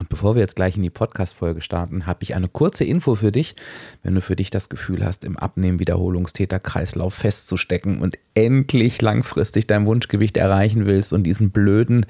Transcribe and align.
Und 0.00 0.08
bevor 0.10 0.36
wir 0.36 0.42
jetzt 0.42 0.54
gleich 0.54 0.76
in 0.76 0.84
die 0.84 0.90
Podcast-Folge 0.90 1.60
starten, 1.60 2.06
habe 2.06 2.22
ich 2.22 2.36
eine 2.36 2.46
kurze 2.46 2.84
Info 2.84 3.16
für 3.16 3.32
dich. 3.32 3.56
Wenn 4.04 4.14
du 4.14 4.20
für 4.20 4.36
dich 4.36 4.48
das 4.48 4.68
Gefühl 4.68 5.04
hast, 5.04 5.24
im 5.24 5.36
Abnehmen-Wiederholungstäter-Kreislauf 5.36 7.12
festzustecken 7.12 7.98
und 7.98 8.16
endlich 8.34 9.02
langfristig 9.02 9.66
dein 9.66 9.86
Wunschgewicht 9.86 10.36
erreichen 10.36 10.86
willst 10.86 11.12
und 11.12 11.24
diesen 11.24 11.50
blöden, 11.50 12.06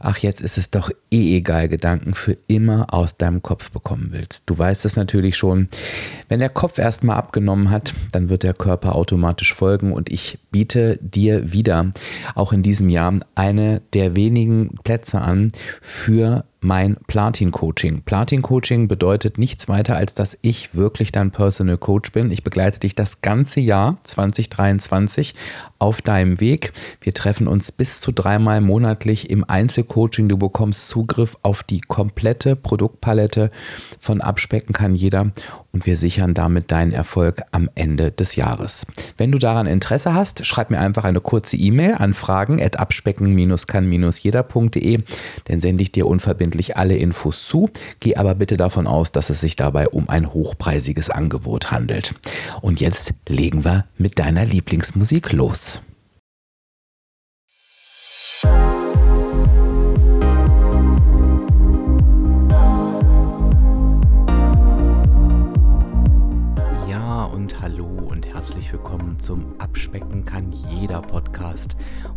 ach 0.00 0.18
jetzt 0.18 0.40
ist 0.40 0.58
es 0.58 0.72
doch 0.72 0.90
eh 1.12 1.36
egal 1.36 1.68
Gedanken 1.68 2.14
für 2.14 2.36
immer 2.48 2.92
aus 2.92 3.18
deinem 3.18 3.40
Kopf 3.40 3.70
bekommen 3.70 4.08
willst. 4.10 4.50
Du 4.50 4.58
weißt 4.58 4.84
es 4.84 4.96
natürlich 4.96 5.36
schon. 5.36 5.68
Wenn 6.28 6.40
der 6.40 6.48
Kopf 6.48 6.78
erstmal 6.78 7.18
abgenommen 7.18 7.70
hat, 7.70 7.94
dann 8.10 8.30
wird 8.30 8.42
der 8.42 8.54
Körper 8.54 8.96
automatisch 8.96 9.54
folgen 9.54 9.92
und 9.92 10.10
ich 10.10 10.40
biete 10.50 10.98
dir 11.00 11.52
wieder, 11.52 11.92
auch 12.34 12.52
in 12.52 12.64
diesem 12.64 12.88
Jahr, 12.88 13.14
eine 13.36 13.80
der 13.92 14.16
wenigen 14.16 14.74
Plätze 14.82 15.20
an 15.20 15.52
für 15.80 16.44
mein 16.60 16.96
Platin-Coaching. 17.06 18.02
Platin-Coaching 18.02 18.88
bedeutet 18.88 19.38
nichts 19.38 19.68
weiter, 19.68 19.96
als 19.96 20.12
dass 20.14 20.36
ich 20.42 20.74
wirklich 20.74 21.12
dein 21.12 21.30
Personal 21.30 21.78
Coach 21.78 22.10
bin. 22.12 22.32
Ich 22.32 22.42
begleite 22.42 22.80
dich 22.80 22.94
das 22.94 23.20
ganze 23.20 23.60
Jahr 23.60 23.98
2023 24.02 25.34
auf 25.78 26.02
deinem 26.02 26.40
Weg. 26.40 26.72
Wir 27.00 27.14
treffen 27.14 27.46
uns 27.46 27.70
bis 27.70 28.00
zu 28.00 28.10
dreimal 28.10 28.60
monatlich 28.60 29.30
im 29.30 29.48
Einzelcoaching. 29.48 30.28
Du 30.28 30.36
bekommst 30.36 30.88
Zugriff 30.88 31.38
auf 31.42 31.62
die 31.62 31.80
komplette 31.80 32.56
Produktpalette 32.56 33.50
von 34.00 34.20
Abspecken 34.20 34.72
kann 34.72 34.96
jeder 34.96 35.30
und 35.72 35.86
wir 35.86 35.96
sichern 35.96 36.34
damit 36.34 36.72
deinen 36.72 36.92
Erfolg 36.92 37.42
am 37.52 37.70
Ende 37.76 38.10
des 38.10 38.34
Jahres. 38.36 38.86
Wenn 39.16 39.30
du 39.30 39.38
daran 39.38 39.66
Interesse 39.66 40.14
hast, 40.14 40.44
schreib 40.44 40.70
mir 40.70 40.80
einfach 40.80 41.04
eine 41.04 41.20
kurze 41.20 41.56
E-Mail 41.56 41.94
an 41.94 42.14
fragen@abspecken-kann-jeder.de, 42.14 44.98
dann 45.44 45.60
sende 45.60 45.82
ich 45.82 45.92
dir 45.92 46.06
unverbindlich 46.06 46.47
alle 46.76 46.96
Infos 46.96 47.46
zu. 47.46 47.70
Geh 48.00 48.16
aber 48.16 48.34
bitte 48.34 48.56
davon 48.56 48.86
aus, 48.86 49.12
dass 49.12 49.30
es 49.30 49.40
sich 49.40 49.56
dabei 49.56 49.88
um 49.88 50.08
ein 50.08 50.32
hochpreisiges 50.32 51.10
Angebot 51.10 51.70
handelt. 51.70 52.14
Und 52.60 52.80
jetzt 52.80 53.14
legen 53.28 53.64
wir 53.64 53.84
mit 53.96 54.18
deiner 54.18 54.44
Lieblingsmusik 54.44 55.32
los. 55.32 55.80
zum 69.18 69.54
Abspecken 69.58 70.24
kann 70.24 70.50
jeder 70.70 71.02
Podcast. 71.02 71.76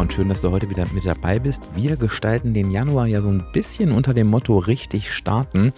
Und 0.00 0.14
schön, 0.14 0.30
dass 0.30 0.40
du 0.40 0.50
heute 0.50 0.70
wieder 0.70 0.86
mit 0.94 1.04
dabei 1.04 1.38
bist. 1.38 1.62
Wir 1.74 1.96
gestalten 1.96 2.54
den 2.54 2.70
Januar 2.70 3.06
ja 3.06 3.20
so 3.20 3.28
ein 3.28 3.44
bisschen 3.52 3.92
unter 3.92 4.14
dem 4.14 4.28
Motto 4.28 4.56
richtig 4.56 5.12
starten 5.12 5.72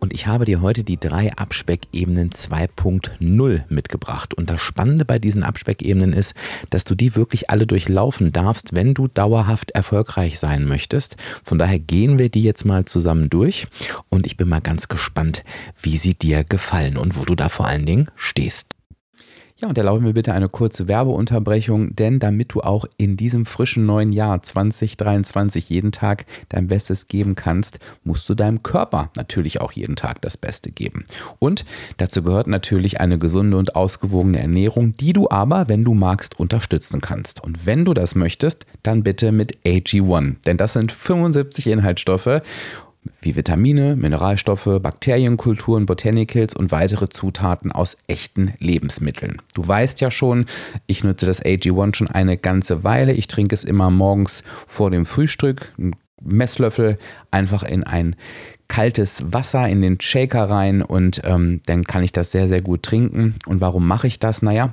und 0.00 0.12
ich 0.12 0.26
habe 0.26 0.44
dir 0.44 0.60
heute 0.60 0.82
die 0.82 0.98
drei 0.98 1.32
Abspeckebenen 1.32 2.30
2.0 2.30 3.62
mitgebracht. 3.68 4.34
Und 4.34 4.50
das 4.50 4.60
Spannende 4.60 5.04
bei 5.04 5.20
diesen 5.20 5.44
Abspeckebenen 5.44 6.12
ist, 6.12 6.34
dass 6.70 6.82
du 6.82 6.96
die 6.96 7.14
wirklich 7.14 7.48
alle 7.48 7.66
durchlaufen 7.66 8.32
darfst, 8.32 8.74
wenn 8.74 8.92
du 8.92 9.06
dauerhaft 9.06 9.70
erfolgreich 9.70 10.40
sein 10.40 10.64
möchtest. 10.64 11.16
Von 11.44 11.58
daher 11.58 11.78
gehen 11.78 12.18
wir 12.18 12.28
die 12.28 12.42
jetzt 12.42 12.64
mal 12.64 12.86
zusammen 12.86 13.30
durch 13.30 13.68
und 14.08 14.26
ich 14.26 14.36
bin 14.36 14.48
mal 14.48 14.60
ganz 14.60 14.88
gespannt, 14.88 15.44
wie 15.80 15.96
sie 15.96 16.14
dir 16.14 16.42
gefallen 16.42 16.96
und 16.96 17.16
wo 17.16 17.24
du 17.24 17.36
da 17.36 17.48
vor 17.48 17.66
allen 17.66 17.86
Dingen 17.86 18.08
stehst. 18.16 18.79
Ja, 19.60 19.68
und 19.68 19.76
erlaube 19.76 20.02
mir 20.02 20.14
bitte 20.14 20.32
eine 20.32 20.48
kurze 20.48 20.88
Werbeunterbrechung, 20.88 21.94
denn 21.94 22.18
damit 22.18 22.54
du 22.54 22.62
auch 22.62 22.86
in 22.96 23.18
diesem 23.18 23.44
frischen 23.44 23.84
neuen 23.84 24.10
Jahr 24.10 24.42
2023 24.42 25.68
jeden 25.68 25.92
Tag 25.92 26.24
dein 26.48 26.68
Bestes 26.68 27.08
geben 27.08 27.34
kannst, 27.34 27.78
musst 28.02 28.26
du 28.30 28.34
deinem 28.34 28.62
Körper 28.62 29.10
natürlich 29.16 29.60
auch 29.60 29.72
jeden 29.72 29.96
Tag 29.96 30.22
das 30.22 30.38
Beste 30.38 30.70
geben. 30.70 31.04
Und 31.40 31.66
dazu 31.98 32.22
gehört 32.22 32.46
natürlich 32.46 33.00
eine 33.00 33.18
gesunde 33.18 33.58
und 33.58 33.76
ausgewogene 33.76 34.40
Ernährung, 34.40 34.92
die 34.92 35.12
du 35.12 35.28
aber, 35.28 35.68
wenn 35.68 35.84
du 35.84 35.92
magst, 35.92 36.40
unterstützen 36.40 37.02
kannst. 37.02 37.44
Und 37.44 37.66
wenn 37.66 37.84
du 37.84 37.92
das 37.92 38.14
möchtest, 38.14 38.64
dann 38.82 39.02
bitte 39.02 39.30
mit 39.30 39.58
AG1, 39.66 40.36
denn 40.46 40.56
das 40.56 40.72
sind 40.72 40.90
75 40.90 41.66
Inhaltsstoffe 41.66 42.40
wie 43.22 43.36
Vitamine, 43.36 43.96
Mineralstoffe, 43.96 44.78
Bakterienkulturen, 44.80 45.86
Botanicals 45.86 46.54
und 46.54 46.70
weitere 46.70 47.08
Zutaten 47.08 47.72
aus 47.72 47.96
echten 48.06 48.54
Lebensmitteln. 48.58 49.38
Du 49.54 49.66
weißt 49.66 50.00
ja 50.00 50.10
schon, 50.10 50.46
ich 50.86 51.04
nutze 51.04 51.26
das 51.26 51.42
AG1 51.42 51.96
schon 51.96 52.08
eine 52.08 52.36
ganze 52.36 52.84
Weile. 52.84 53.12
Ich 53.12 53.26
trinke 53.26 53.54
es 53.54 53.64
immer 53.64 53.90
morgens 53.90 54.42
vor 54.66 54.90
dem 54.90 55.06
Frühstück. 55.06 55.72
Ein 55.78 55.96
Messlöffel 56.22 56.98
einfach 57.30 57.62
in 57.62 57.84
ein 57.84 58.16
kaltes 58.70 59.32
Wasser 59.32 59.68
in 59.68 59.82
den 59.82 60.00
Shaker 60.00 60.44
rein 60.44 60.80
und 60.80 61.20
ähm, 61.24 61.60
dann 61.66 61.84
kann 61.84 62.04
ich 62.04 62.12
das 62.12 62.32
sehr, 62.32 62.48
sehr 62.48 62.62
gut 62.62 62.84
trinken. 62.84 63.34
Und 63.46 63.60
warum 63.60 63.86
mache 63.86 64.06
ich 64.06 64.18
das? 64.18 64.40
Naja, 64.40 64.72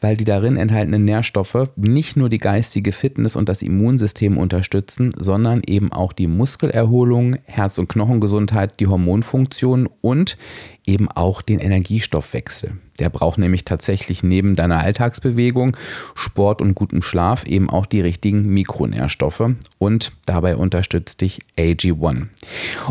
weil 0.00 0.16
die 0.16 0.24
darin 0.24 0.56
enthaltenen 0.56 1.04
Nährstoffe 1.04 1.68
nicht 1.76 2.16
nur 2.16 2.28
die 2.28 2.38
geistige 2.38 2.92
Fitness 2.92 3.36
und 3.36 3.48
das 3.48 3.62
Immunsystem 3.62 4.38
unterstützen, 4.38 5.12
sondern 5.18 5.62
eben 5.64 5.92
auch 5.92 6.14
die 6.14 6.26
Muskelerholung, 6.26 7.36
Herz- 7.44 7.78
und 7.78 7.88
Knochengesundheit, 7.88 8.80
die 8.80 8.86
Hormonfunktion 8.86 9.88
und 10.00 10.38
eben 10.86 11.10
auch 11.10 11.42
den 11.42 11.58
Energiestoffwechsel. 11.58 12.78
Der 12.98 13.10
braucht 13.10 13.38
nämlich 13.38 13.64
tatsächlich 13.64 14.22
neben 14.22 14.56
deiner 14.56 14.78
Alltagsbewegung, 14.78 15.76
Sport 16.14 16.62
und 16.62 16.74
gutem 16.74 17.02
Schlaf 17.02 17.44
eben 17.44 17.68
auch 17.68 17.86
die 17.86 18.00
richtigen 18.00 18.46
Mikronährstoffe 18.46 19.50
und 19.78 20.12
dabei 20.24 20.56
unterstützt 20.56 21.20
dich 21.20 21.40
AG1. 21.58 22.28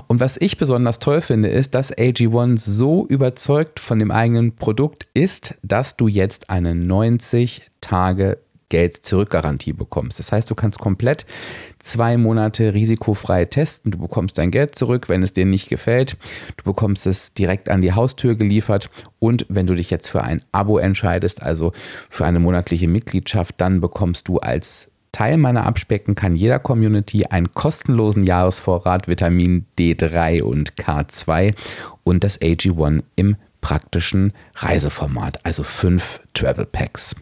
Und 0.08 0.20
was 0.20 0.35
ich 0.40 0.58
besonders 0.58 1.00
toll 1.00 1.22
finde, 1.22 1.50
ist, 1.50 1.76
dass 1.76 1.96
AG1 1.96 2.58
so 2.58 3.06
überzeugt 3.08 3.80
von 3.80 4.00
dem 4.00 4.12
eigenen 4.12 4.56
Produkt 4.56 5.08
ist, 5.14 5.56
dass 5.64 5.98
du 5.98 6.08
jetzt 6.08 6.50
eine 6.50 6.76
90 6.76 7.62
Tage 7.82 8.38
Geld-Zurück-Garantie 8.70 9.74
bekommst. 9.74 10.20
Das 10.20 10.32
heißt, 10.32 10.50
du 10.50 10.56
kannst 10.56 10.80
komplett 10.80 11.26
zwei 11.80 12.18
Monate 12.18 12.74
risikofrei 12.74 13.46
testen. 13.46 13.92
Du 13.92 14.00
bekommst 14.00 14.38
dein 14.38 14.52
Geld 14.52 14.76
zurück, 14.76 15.08
wenn 15.08 15.24
es 15.24 15.34
dir 15.34 15.46
nicht 15.46 15.70
gefällt. 15.70 16.18
Du 16.58 16.64
bekommst 16.64 17.06
es 17.06 17.34
direkt 17.34 17.70
an 17.70 17.82
die 17.82 17.94
Haustür 17.94 18.36
geliefert. 18.36 18.90
Und 19.20 19.46
wenn 19.50 19.68
du 19.68 19.76
dich 19.76 19.92
jetzt 19.92 20.10
für 20.10 20.24
ein 20.24 20.42
Abo 20.52 20.78
entscheidest, 20.78 21.44
also 21.44 21.74
für 22.10 22.26
eine 22.26 22.40
monatliche 22.40 22.88
Mitgliedschaft, 22.88 23.56
dann 23.58 23.82
bekommst 23.82 24.28
du 24.28 24.40
als 24.40 24.92
Teil 25.16 25.38
meiner 25.38 25.66
Abspecken 25.66 26.14
kann 26.14 26.36
jeder 26.36 26.60
Community 26.60 27.24
einen 27.24 27.54
kostenlosen 27.54 28.24
Jahresvorrat 28.24 29.08
Vitamin 29.08 29.66
D3 29.80 30.44
und 30.44 30.74
K2 30.76 31.56
und 32.04 32.26
das 32.26 32.42
AG1 32.42 33.02
im 33.16 33.38
praktischen 33.62 34.34
Reiseformat, 34.56 35.40
also 35.46 35.64
fünf 35.64 36.20
Travel 36.34 36.66
Packs. 36.66 37.16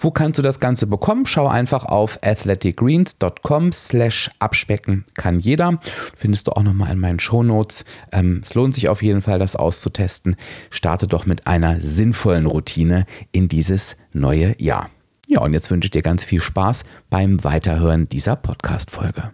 Wo 0.00 0.10
kannst 0.10 0.40
du 0.40 0.42
das 0.42 0.58
Ganze 0.58 0.88
bekommen? 0.88 1.24
Schau 1.24 1.46
einfach 1.46 1.84
auf 1.84 2.18
athleticgreens.com 2.20 3.70
slash 3.70 4.28
abspecken 4.40 5.04
kann 5.14 5.38
jeder. 5.38 5.78
Findest 6.16 6.48
du 6.48 6.50
auch 6.50 6.64
nochmal 6.64 6.90
in 6.90 6.98
meinen 6.98 7.20
Shownotes. 7.20 7.84
Ähm, 8.10 8.40
es 8.44 8.54
lohnt 8.54 8.74
sich 8.74 8.88
auf 8.88 9.04
jeden 9.04 9.22
Fall, 9.22 9.38
das 9.38 9.54
auszutesten. 9.54 10.34
Starte 10.70 11.06
doch 11.06 11.26
mit 11.26 11.46
einer 11.46 11.80
sinnvollen 11.80 12.46
Routine 12.46 13.06
in 13.30 13.46
dieses 13.46 13.96
neue 14.12 14.60
Jahr. 14.60 14.90
Ja, 15.28 15.40
und 15.40 15.52
jetzt 15.54 15.72
wünsche 15.72 15.86
ich 15.86 15.90
dir 15.90 16.02
ganz 16.02 16.22
viel 16.22 16.40
Spaß 16.40 16.84
beim 17.10 17.42
Weiterhören 17.42 18.08
dieser 18.08 18.36
Podcast-Folge. 18.36 19.32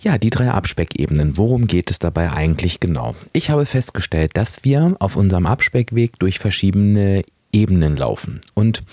Ja, 0.00 0.18
die 0.18 0.30
drei 0.30 0.52
Abspeckebenen. 0.52 1.36
Worum 1.36 1.66
geht 1.66 1.90
es 1.90 1.98
dabei 1.98 2.30
eigentlich 2.32 2.78
genau? 2.78 3.16
Ich 3.32 3.50
habe 3.50 3.66
festgestellt, 3.66 4.32
dass 4.34 4.64
wir 4.64 4.94
auf 5.00 5.16
unserem 5.16 5.46
Abspeckweg 5.46 6.16
durch 6.20 6.38
verschiedene 6.38 7.22
Ebenen 7.52 7.96
laufen. 7.96 8.40
Und 8.54 8.84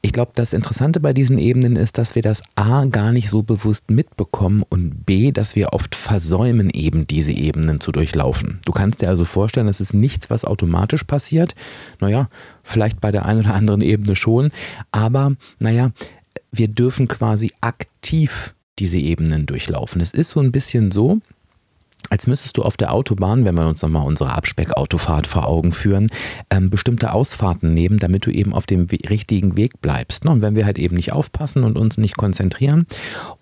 ich 0.00 0.12
glaube, 0.12 0.32
das 0.34 0.52
Interessante 0.52 1.00
bei 1.00 1.12
diesen 1.12 1.38
Ebenen 1.38 1.74
ist, 1.74 1.98
dass 1.98 2.14
wir 2.14 2.22
das 2.22 2.42
A 2.54 2.84
gar 2.84 3.10
nicht 3.10 3.28
so 3.28 3.42
bewusst 3.42 3.90
mitbekommen 3.90 4.62
und 4.68 5.04
B, 5.04 5.32
dass 5.32 5.56
wir 5.56 5.72
oft 5.72 5.94
versäumen, 5.94 6.70
eben 6.70 7.06
diese 7.06 7.32
Ebenen 7.32 7.80
zu 7.80 7.90
durchlaufen. 7.90 8.60
Du 8.64 8.72
kannst 8.72 9.02
dir 9.02 9.08
also 9.08 9.24
vorstellen, 9.24 9.66
das 9.66 9.80
ist 9.80 9.94
nichts, 9.94 10.30
was 10.30 10.44
automatisch 10.44 11.04
passiert. 11.04 11.54
Naja, 12.00 12.28
vielleicht 12.62 13.00
bei 13.00 13.10
der 13.10 13.26
einen 13.26 13.40
oder 13.40 13.54
anderen 13.54 13.80
Ebene 13.80 14.14
schon, 14.14 14.50
aber 14.92 15.32
naja, 15.58 15.90
wir 16.52 16.68
dürfen 16.68 17.08
quasi 17.08 17.52
aktiv 17.60 18.54
diese 18.78 18.98
Ebenen 18.98 19.46
durchlaufen. 19.46 20.00
Es 20.00 20.12
ist 20.12 20.30
so 20.30 20.40
ein 20.40 20.52
bisschen 20.52 20.92
so, 20.92 21.18
als 22.10 22.26
müsstest 22.26 22.56
du 22.56 22.62
auf 22.62 22.76
der 22.76 22.92
Autobahn, 22.92 23.44
wenn 23.44 23.54
wir 23.54 23.66
uns 23.66 23.82
nochmal 23.82 24.06
unsere 24.06 24.32
Abspeck-Autofahrt 24.32 25.26
vor 25.26 25.46
Augen 25.46 25.72
führen, 25.72 26.06
ähm, 26.50 26.70
bestimmte 26.70 27.12
Ausfahrten 27.12 27.74
nehmen, 27.74 27.98
damit 27.98 28.26
du 28.26 28.30
eben 28.30 28.54
auf 28.54 28.66
dem 28.66 28.86
richtigen 29.08 29.56
Weg 29.56 29.80
bleibst. 29.80 30.24
Ne? 30.24 30.30
Und 30.30 30.42
wenn 30.42 30.54
wir 30.54 30.64
halt 30.64 30.78
eben 30.78 30.96
nicht 30.96 31.12
aufpassen 31.12 31.64
und 31.64 31.76
uns 31.76 31.98
nicht 31.98 32.16
konzentrieren 32.16 32.86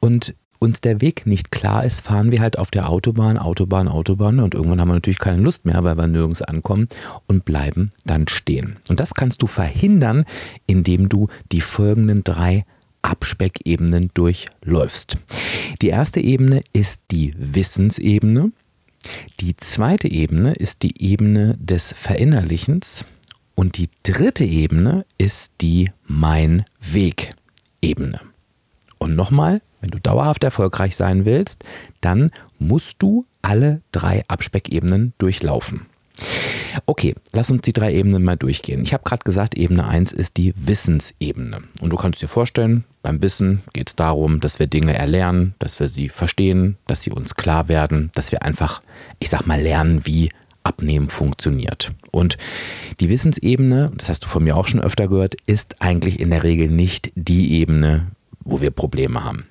und 0.00 0.34
uns 0.58 0.80
der 0.80 1.00
Weg 1.00 1.26
nicht 1.26 1.50
klar 1.50 1.84
ist, 1.84 2.00
fahren 2.00 2.30
wir 2.30 2.40
halt 2.40 2.58
auf 2.58 2.70
der 2.70 2.88
Autobahn, 2.88 3.38
Autobahn, 3.38 3.88
Autobahn 3.88 4.40
und 4.40 4.54
irgendwann 4.54 4.80
haben 4.80 4.88
wir 4.88 4.94
natürlich 4.94 5.18
keine 5.18 5.42
Lust 5.42 5.64
mehr, 5.64 5.84
weil 5.84 5.96
wir 5.96 6.06
nirgends 6.06 6.42
ankommen 6.42 6.88
und 7.26 7.44
bleiben 7.44 7.92
dann 8.04 8.26
stehen. 8.26 8.78
Und 8.88 8.98
das 8.98 9.14
kannst 9.14 9.42
du 9.42 9.46
verhindern, 9.46 10.24
indem 10.66 11.08
du 11.08 11.28
die 11.52 11.60
folgenden 11.60 12.24
drei 12.24 12.64
Abspeckebenen 13.06 14.10
durchläufst. 14.14 15.18
Die 15.80 15.88
erste 15.88 16.20
Ebene 16.20 16.60
ist 16.72 17.02
die 17.10 17.34
Wissensebene. 17.38 18.52
Die 19.40 19.56
zweite 19.56 20.08
Ebene 20.08 20.54
ist 20.54 20.82
die 20.82 21.00
Ebene 21.02 21.56
des 21.60 21.92
Verinnerlichens. 21.92 23.06
Und 23.54 23.78
die 23.78 23.88
dritte 24.02 24.44
Ebene 24.44 25.06
ist 25.16 25.52
die 25.60 25.90
Mein 26.06 26.64
Weg-Ebene. 26.80 28.20
Und 28.98 29.14
nochmal, 29.14 29.62
wenn 29.80 29.90
du 29.90 30.00
dauerhaft 30.00 30.42
erfolgreich 30.44 30.96
sein 30.96 31.24
willst, 31.24 31.64
dann 32.00 32.30
musst 32.58 33.02
du 33.02 33.24
alle 33.40 33.82
drei 33.92 34.24
Abspeckebenen 34.28 35.14
durchlaufen. 35.18 35.86
Okay, 36.86 37.14
lass 37.32 37.50
uns 37.50 37.62
die 37.62 37.72
drei 37.72 37.94
Ebenen 37.94 38.22
mal 38.22 38.36
durchgehen. 38.36 38.82
Ich 38.82 38.92
habe 38.92 39.04
gerade 39.04 39.24
gesagt, 39.24 39.56
Ebene 39.56 39.86
1 39.86 40.12
ist 40.12 40.36
die 40.36 40.52
Wissensebene. 40.56 41.60
Und 41.80 41.90
du 41.90 41.96
kannst 41.96 42.22
dir 42.22 42.28
vorstellen, 42.28 42.84
beim 43.02 43.22
Wissen 43.22 43.62
geht 43.72 43.88
es 43.88 43.96
darum, 43.96 44.40
dass 44.40 44.58
wir 44.58 44.66
Dinge 44.66 44.94
erlernen, 44.96 45.54
dass 45.58 45.80
wir 45.80 45.88
sie 45.88 46.08
verstehen, 46.08 46.76
dass 46.86 47.02
sie 47.02 47.10
uns 47.10 47.34
klar 47.34 47.68
werden, 47.68 48.10
dass 48.14 48.32
wir 48.32 48.42
einfach, 48.42 48.82
ich 49.18 49.30
sag 49.30 49.46
mal, 49.46 49.60
lernen, 49.60 50.06
wie 50.06 50.30
Abnehmen 50.62 51.08
funktioniert. 51.08 51.92
Und 52.10 52.36
die 53.00 53.08
Wissensebene, 53.08 53.92
das 53.96 54.08
hast 54.08 54.24
du 54.24 54.28
von 54.28 54.42
mir 54.42 54.56
auch 54.56 54.66
schon 54.66 54.80
öfter 54.80 55.08
gehört, 55.08 55.36
ist 55.46 55.80
eigentlich 55.80 56.18
in 56.18 56.30
der 56.30 56.42
Regel 56.42 56.68
nicht 56.68 57.12
die 57.14 57.52
Ebene, 57.60 58.08
wo 58.40 58.60
wir 58.60 58.70
Probleme 58.70 59.22
haben. 59.24 59.46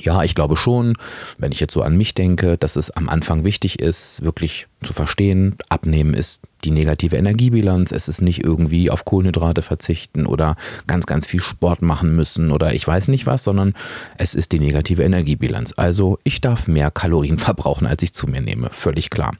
Ja, 0.00 0.22
ich 0.22 0.34
glaube 0.34 0.56
schon, 0.56 0.96
wenn 1.38 1.52
ich 1.52 1.60
jetzt 1.60 1.74
so 1.74 1.82
an 1.82 1.96
mich 1.96 2.14
denke, 2.14 2.56
dass 2.56 2.76
es 2.76 2.90
am 2.90 3.08
Anfang 3.08 3.44
wichtig 3.44 3.78
ist, 3.78 4.22
wirklich 4.24 4.66
zu 4.82 4.94
verstehen, 4.94 5.56
abnehmen 5.68 6.14
ist 6.14 6.40
die 6.64 6.70
negative 6.70 7.16
Energiebilanz, 7.16 7.92
es 7.92 8.08
ist 8.08 8.22
nicht 8.22 8.42
irgendwie 8.42 8.90
auf 8.90 9.04
Kohlenhydrate 9.04 9.62
verzichten 9.62 10.26
oder 10.26 10.56
ganz, 10.86 11.06
ganz 11.06 11.26
viel 11.26 11.40
Sport 11.40 11.82
machen 11.82 12.16
müssen 12.16 12.50
oder 12.50 12.72
ich 12.72 12.86
weiß 12.86 13.08
nicht 13.08 13.26
was, 13.26 13.44
sondern 13.44 13.74
es 14.16 14.34
ist 14.34 14.52
die 14.52 14.60
negative 14.60 15.02
Energiebilanz. 15.02 15.74
Also 15.76 16.18
ich 16.24 16.40
darf 16.40 16.68
mehr 16.68 16.90
Kalorien 16.90 17.38
verbrauchen, 17.38 17.86
als 17.86 18.02
ich 18.02 18.14
zu 18.14 18.26
mir 18.26 18.40
nehme, 18.40 18.70
völlig 18.70 19.10
klar. 19.10 19.36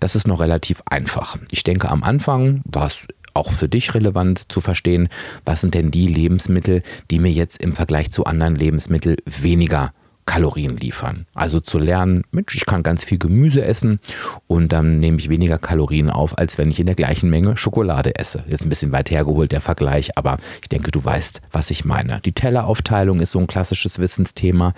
Das 0.00 0.16
ist 0.16 0.26
noch 0.26 0.40
relativ 0.40 0.82
einfach. 0.86 1.36
Ich 1.52 1.62
denke, 1.62 1.88
am 1.90 2.02
Anfang 2.02 2.62
war 2.64 2.86
es 2.86 3.06
auch 3.34 3.52
für 3.52 3.68
dich 3.68 3.94
relevant 3.94 4.50
zu 4.50 4.60
verstehen, 4.60 5.08
was 5.44 5.60
sind 5.60 5.74
denn 5.74 5.90
die 5.90 6.06
Lebensmittel, 6.06 6.82
die 7.10 7.18
mir 7.18 7.30
jetzt 7.30 7.62
im 7.62 7.74
Vergleich 7.74 8.10
zu 8.10 8.24
anderen 8.24 8.56
Lebensmitteln 8.56 9.16
weniger 9.24 9.92
Kalorien 10.24 10.76
liefern. 10.76 11.26
Also 11.34 11.60
zu 11.60 11.78
lernen, 11.78 12.22
Mensch, 12.30 12.54
ich 12.54 12.64
kann 12.64 12.82
ganz 12.82 13.04
viel 13.04 13.18
Gemüse 13.18 13.64
essen 13.64 13.98
und 14.46 14.72
dann 14.72 15.00
nehme 15.00 15.18
ich 15.18 15.28
weniger 15.28 15.58
Kalorien 15.58 16.10
auf, 16.10 16.38
als 16.38 16.58
wenn 16.58 16.70
ich 16.70 16.78
in 16.78 16.86
der 16.86 16.94
gleichen 16.94 17.28
Menge 17.28 17.56
Schokolade 17.56 18.16
esse. 18.16 18.44
Jetzt 18.48 18.64
ein 18.64 18.68
bisschen 18.68 18.92
weit 18.92 19.10
hergeholt 19.10 19.52
der 19.52 19.60
Vergleich, 19.60 20.16
aber 20.16 20.38
ich 20.62 20.68
denke, 20.68 20.90
du 20.90 21.04
weißt, 21.04 21.42
was 21.50 21.70
ich 21.70 21.84
meine. 21.84 22.20
Die 22.24 22.32
Telleraufteilung 22.32 23.20
ist 23.20 23.32
so 23.32 23.40
ein 23.40 23.48
klassisches 23.48 23.98
Wissensthema. 23.98 24.74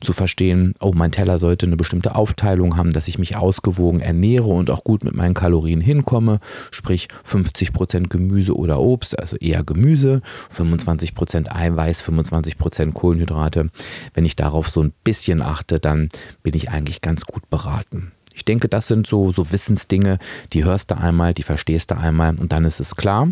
Zu 0.00 0.12
verstehen, 0.12 0.74
oh, 0.80 0.92
mein 0.94 1.12
Teller 1.12 1.38
sollte 1.38 1.66
eine 1.66 1.76
bestimmte 1.76 2.14
Aufteilung 2.16 2.76
haben, 2.76 2.90
dass 2.90 3.08
ich 3.08 3.18
mich 3.18 3.36
ausgewogen 3.36 4.00
ernähre 4.00 4.48
und 4.48 4.70
auch 4.70 4.82
gut 4.82 5.04
mit 5.04 5.14
meinen 5.14 5.34
Kalorien 5.34 5.80
hinkomme. 5.80 6.40
Sprich 6.70 7.08
50 7.24 7.72
Prozent 7.72 8.10
Gemüse 8.10 8.56
oder 8.56 8.80
Obst, 8.80 9.18
also 9.18 9.36
eher 9.36 9.62
Gemüse, 9.62 10.22
25 10.50 11.14
Prozent 11.14 11.52
Eiweiß, 11.52 12.02
25 12.02 12.58
Prozent 12.58 12.94
Kohlenhydrate. 12.94 13.70
Wenn 14.14 14.24
ich 14.24 14.34
darauf 14.34 14.68
so 14.68 14.82
ein 14.82 14.87
bisschen 15.04 15.42
achte, 15.42 15.80
dann 15.80 16.08
bin 16.42 16.54
ich 16.54 16.70
eigentlich 16.70 17.00
ganz 17.00 17.24
gut 17.24 17.48
beraten. 17.50 18.12
Ich 18.34 18.44
denke, 18.44 18.68
das 18.68 18.86
sind 18.86 19.06
so, 19.06 19.32
so 19.32 19.50
Wissensdinge, 19.50 20.18
die 20.52 20.64
hörst 20.64 20.90
du 20.90 20.96
einmal, 20.96 21.34
die 21.34 21.42
verstehst 21.42 21.90
du 21.90 21.96
einmal 21.96 22.36
und 22.38 22.52
dann 22.52 22.64
ist 22.64 22.80
es 22.80 22.94
klar. 22.94 23.28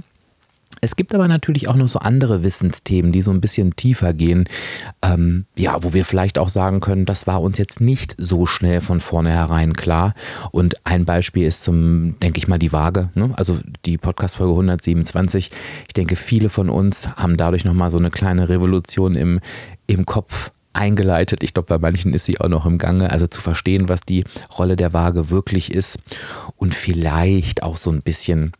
Es 0.80 0.96
gibt 0.96 1.14
aber 1.14 1.26
natürlich 1.26 1.68
auch 1.68 1.76
noch 1.76 1.88
so 1.88 2.00
andere 2.00 2.42
Wissensthemen, 2.42 3.12
die 3.12 3.22
so 3.22 3.30
ein 3.30 3.40
bisschen 3.40 3.76
tiefer 3.76 4.12
gehen, 4.12 4.48
ähm, 5.02 5.46
ja, 5.56 5.82
wo 5.82 5.94
wir 5.94 6.04
vielleicht 6.04 6.38
auch 6.38 6.48
sagen 6.48 6.80
können, 6.80 7.06
das 7.06 7.26
war 7.26 7.40
uns 7.40 7.56
jetzt 7.56 7.80
nicht 7.80 8.14
so 8.18 8.46
schnell 8.46 8.80
von 8.80 9.00
vornherein 9.00 9.72
klar. 9.72 10.14
Und 10.50 10.84
ein 10.84 11.04
Beispiel 11.04 11.46
ist 11.46 11.62
zum, 11.62 12.18
denke 12.20 12.38
ich 12.38 12.48
mal, 12.48 12.58
die 12.58 12.72
Waage. 12.72 13.10
Ne? 13.14 13.30
Also 13.36 13.58
die 13.86 13.96
Podcast-Folge 13.96 14.52
127. 14.52 15.50
Ich 15.86 15.94
denke, 15.94 16.16
viele 16.16 16.48
von 16.48 16.68
uns 16.68 17.08
haben 17.16 17.36
dadurch 17.36 17.64
nochmal 17.64 17.90
so 17.90 17.98
eine 17.98 18.10
kleine 18.10 18.48
Revolution 18.48 19.14
im, 19.14 19.40
im 19.86 20.04
Kopf 20.04 20.50
eingeleitet. 20.76 21.42
Ich 21.42 21.54
glaube, 21.54 21.66
bei 21.66 21.78
manchen 21.78 22.14
ist 22.14 22.24
sie 22.24 22.40
auch 22.40 22.48
noch 22.48 22.66
im 22.66 22.78
Gange. 22.78 23.10
Also 23.10 23.26
zu 23.26 23.40
verstehen, 23.40 23.88
was 23.88 24.02
die 24.02 24.24
Rolle 24.56 24.76
der 24.76 24.92
Waage 24.92 25.30
wirklich 25.30 25.72
ist 25.72 25.98
und 26.56 26.74
vielleicht 26.74 27.62
auch 27.62 27.76
so 27.76 27.90
ein 27.90 28.02
bisschen 28.02 28.52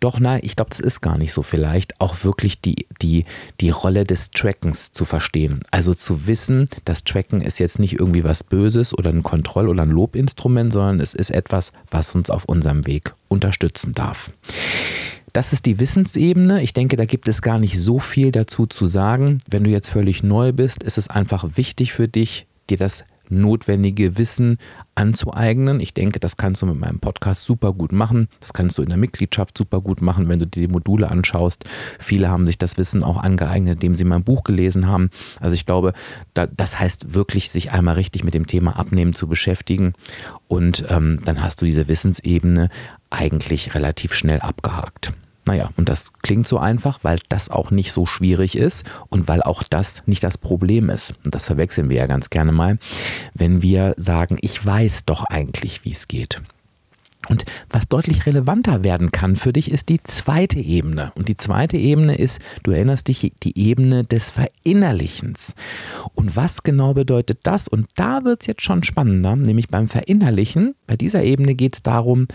doch, 0.00 0.20
nein, 0.20 0.40
ich 0.42 0.56
glaube, 0.56 0.70
das 0.70 0.80
ist 0.80 1.00
gar 1.00 1.16
nicht 1.16 1.32
so 1.32 1.42
vielleicht, 1.42 2.00
auch 2.00 2.22
wirklich 2.22 2.60
die, 2.60 2.86
die, 3.00 3.24
die 3.60 3.70
Rolle 3.70 4.04
des 4.04 4.30
Trackens 4.30 4.92
zu 4.92 5.04
verstehen. 5.04 5.60
Also 5.70 5.94
zu 5.94 6.26
wissen, 6.26 6.66
das 6.84 7.04
Tracken 7.04 7.40
ist 7.40 7.58
jetzt 7.58 7.78
nicht 7.78 7.94
irgendwie 7.98 8.22
was 8.22 8.44
Böses 8.44 8.96
oder 8.96 9.10
ein 9.10 9.22
Kontroll- 9.22 9.68
oder 9.68 9.82
ein 9.82 9.90
Lobinstrument, 9.90 10.72
sondern 10.72 11.00
es 11.00 11.14
ist 11.14 11.30
etwas, 11.30 11.72
was 11.90 12.14
uns 12.14 12.28
auf 12.28 12.44
unserem 12.44 12.86
Weg 12.86 13.14
unterstützen 13.28 13.94
darf. 13.94 14.30
Das 15.32 15.52
ist 15.52 15.66
die 15.66 15.78
Wissensebene. 15.80 16.62
Ich 16.62 16.72
denke, 16.72 16.96
da 16.96 17.04
gibt 17.04 17.28
es 17.28 17.42
gar 17.42 17.58
nicht 17.58 17.80
so 17.80 17.98
viel 17.98 18.32
dazu 18.32 18.66
zu 18.66 18.86
sagen. 18.86 19.38
Wenn 19.48 19.64
du 19.64 19.70
jetzt 19.70 19.90
völlig 19.90 20.22
neu 20.22 20.52
bist, 20.52 20.82
ist 20.82 20.98
es 20.98 21.08
einfach 21.08 21.56
wichtig 21.56 21.92
für 21.92 22.08
dich, 22.08 22.46
dir 22.70 22.76
das 22.76 23.04
notwendige 23.30 24.18
Wissen 24.18 24.58
anzueignen. 24.94 25.80
Ich 25.80 25.94
denke, 25.94 26.20
das 26.20 26.36
kannst 26.36 26.62
du 26.62 26.66
mit 26.66 26.78
meinem 26.78 27.00
Podcast 27.00 27.44
super 27.44 27.72
gut 27.72 27.92
machen. 27.92 28.28
Das 28.40 28.52
kannst 28.52 28.78
du 28.78 28.82
in 28.82 28.88
der 28.88 28.96
Mitgliedschaft 28.96 29.56
super 29.56 29.80
gut 29.80 30.00
machen, 30.02 30.28
wenn 30.28 30.38
du 30.38 30.46
dir 30.46 30.66
die 30.66 30.72
Module 30.72 31.10
anschaust. 31.10 31.64
Viele 31.98 32.28
haben 32.28 32.46
sich 32.46 32.58
das 32.58 32.78
Wissen 32.78 33.02
auch 33.02 33.18
angeeignet, 33.18 33.74
indem 33.74 33.94
sie 33.94 34.04
mein 34.04 34.24
Buch 34.24 34.44
gelesen 34.44 34.86
haben. 34.86 35.10
Also 35.40 35.54
ich 35.54 35.66
glaube, 35.66 35.92
das 36.34 36.78
heißt 36.78 37.14
wirklich, 37.14 37.50
sich 37.50 37.72
einmal 37.72 37.94
richtig 37.94 38.24
mit 38.24 38.34
dem 38.34 38.46
Thema 38.46 38.76
Abnehmen 38.76 39.14
zu 39.14 39.28
beschäftigen. 39.28 39.94
Und 40.48 40.84
ähm, 40.88 41.20
dann 41.24 41.42
hast 41.42 41.60
du 41.60 41.66
diese 41.66 41.88
Wissensebene 41.88 42.70
eigentlich 43.10 43.74
relativ 43.74 44.14
schnell 44.14 44.40
abgehakt. 44.40 45.12
Naja, 45.46 45.70
und 45.76 45.88
das 45.88 46.12
klingt 46.22 46.46
so 46.46 46.58
einfach, 46.58 46.98
weil 47.02 47.20
das 47.28 47.50
auch 47.50 47.70
nicht 47.70 47.92
so 47.92 48.04
schwierig 48.04 48.56
ist 48.56 48.84
und 49.08 49.28
weil 49.28 49.42
auch 49.42 49.62
das 49.62 50.02
nicht 50.06 50.24
das 50.24 50.38
Problem 50.38 50.90
ist. 50.90 51.14
Und 51.24 51.34
das 51.34 51.46
verwechseln 51.46 51.88
wir 51.88 51.96
ja 51.98 52.06
ganz 52.06 52.30
gerne 52.30 52.52
mal, 52.52 52.78
wenn 53.32 53.62
wir 53.62 53.94
sagen, 53.96 54.36
ich 54.40 54.64
weiß 54.64 55.04
doch 55.04 55.24
eigentlich, 55.24 55.84
wie 55.84 55.92
es 55.92 56.08
geht. 56.08 56.42
Und 57.28 57.44
was 57.68 57.88
deutlich 57.88 58.26
relevanter 58.26 58.84
werden 58.84 59.10
kann 59.10 59.36
für 59.36 59.52
dich, 59.52 59.70
ist 59.70 59.88
die 59.88 60.02
zweite 60.02 60.60
Ebene. 60.60 61.12
Und 61.16 61.28
die 61.28 61.36
zweite 61.36 61.76
Ebene 61.76 62.16
ist, 62.16 62.40
du 62.62 62.70
erinnerst 62.70 63.08
dich, 63.08 63.32
die 63.42 63.58
Ebene 63.58 64.04
des 64.04 64.30
Verinnerlichens. 64.30 65.54
Und 66.14 66.36
was 66.36 66.62
genau 66.62 66.94
bedeutet 66.94 67.40
das? 67.42 67.68
Und 67.68 67.88
da 67.96 68.24
wird 68.24 68.42
es 68.42 68.46
jetzt 68.46 68.62
schon 68.62 68.82
spannender, 68.82 69.36
nämlich 69.36 69.68
beim 69.68 69.88
Verinnerlichen. 69.88 70.74
Bei 70.86 70.96
dieser 70.96 71.22
Ebene 71.24 71.54
geht 71.54 71.74
es 71.74 71.82
darum, 71.82 72.28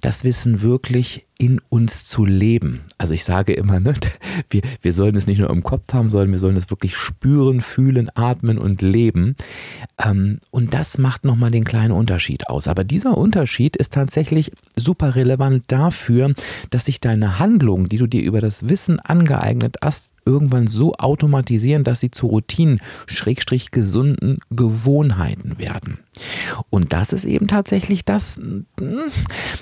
das 0.00 0.24
Wissen 0.24 0.62
wirklich 0.62 1.26
in 1.38 1.60
uns 1.68 2.04
zu 2.04 2.24
leben. 2.24 2.80
Also 2.98 3.14
ich 3.14 3.24
sage 3.24 3.52
immer, 3.52 3.78
ne, 3.78 3.94
wir, 4.50 4.62
wir 4.82 4.92
sollen 4.92 5.16
es 5.16 5.26
nicht 5.26 5.38
nur 5.38 5.50
im 5.50 5.62
Kopf 5.62 5.92
haben, 5.92 6.08
sondern 6.08 6.32
wir 6.32 6.38
sollen 6.38 6.56
es 6.56 6.70
wirklich 6.70 6.96
spüren, 6.96 7.60
fühlen, 7.60 8.10
atmen 8.14 8.58
und 8.58 8.82
leben. 8.82 9.36
Ähm, 10.04 10.40
und 10.50 10.74
das 10.74 10.98
macht 10.98 11.24
nochmal 11.24 11.50
den 11.50 11.64
kleinen 11.64 11.92
Unterschied 11.92 12.48
aus. 12.48 12.66
Aber 12.66 12.84
dieser 12.84 13.16
Unterschied 13.16 13.76
ist 13.76 13.92
tatsächlich 13.92 14.52
super 14.76 15.14
relevant 15.14 15.64
dafür, 15.68 16.34
dass 16.70 16.86
sich 16.86 17.00
deine 17.00 17.38
Handlung, 17.38 17.88
die 17.88 17.98
du 17.98 18.06
dir 18.06 18.22
über 18.22 18.40
das 18.40 18.68
Wissen 18.68 19.00
angeeignet 19.00 19.76
hast, 19.80 20.10
irgendwann 20.28 20.66
so 20.66 20.94
automatisieren, 20.94 21.84
dass 21.84 22.00
sie 22.00 22.10
zu 22.10 22.26
Routinen, 22.26 22.80
Schrägstrich 23.06 23.70
gesunden 23.70 24.38
Gewohnheiten 24.50 25.58
werden. 25.58 25.98
Und 26.68 26.92
das 26.92 27.12
ist 27.12 27.24
eben 27.24 27.48
tatsächlich 27.48 28.04
das, 28.04 28.36
hm, 28.36 28.66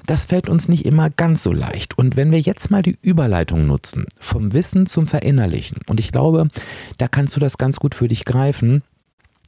das 0.06 0.26
fällt 0.26 0.48
uns 0.48 0.68
nicht 0.68 0.84
immer 0.84 1.08
ganz 1.10 1.42
so 1.42 1.52
leicht. 1.52 1.96
Und 1.96 2.16
wenn 2.16 2.32
wir 2.32 2.40
jetzt 2.40 2.70
mal 2.70 2.82
die 2.82 2.98
Überleitung 3.00 3.66
nutzen, 3.66 4.06
vom 4.18 4.52
Wissen 4.52 4.86
zum 4.86 5.06
Verinnerlichen, 5.06 5.78
und 5.88 6.00
ich 6.00 6.10
glaube, 6.10 6.48
da 6.98 7.06
kannst 7.06 7.36
du 7.36 7.40
das 7.40 7.58
ganz 7.58 7.78
gut 7.78 7.94
für 7.94 8.08
dich 8.08 8.24
greifen, 8.24 8.82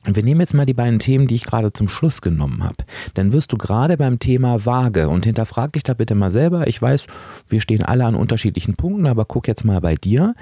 wir 0.04 0.22
nehmen 0.22 0.40
jetzt 0.40 0.54
mal 0.54 0.66
die 0.66 0.74
beiden 0.74 0.98
Themen, 0.98 1.26
die 1.26 1.34
ich 1.34 1.44
gerade 1.44 1.72
zum 1.72 1.88
Schluss 1.88 2.22
genommen 2.22 2.64
habe. 2.64 2.76
Dann 3.14 3.32
wirst 3.32 3.52
du 3.52 3.58
gerade 3.58 3.96
beim 3.96 4.18
Thema 4.18 4.64
Waage 4.64 5.08
und 5.08 5.26
hinterfrag 5.26 5.72
dich 5.72 5.82
da 5.82 5.94
bitte 5.94 6.14
mal 6.14 6.30
selber. 6.30 6.66
Ich 6.66 6.80
weiß, 6.80 7.06
wir 7.48 7.60
stehen 7.60 7.82
alle 7.82 8.04
an 8.04 8.14
unterschiedlichen 8.14 8.74
Punkten, 8.76 9.06
aber 9.06 9.24
guck 9.24 9.48
jetzt 9.48 9.64
mal 9.64 9.80
bei 9.80 9.94
dir. 9.96 10.34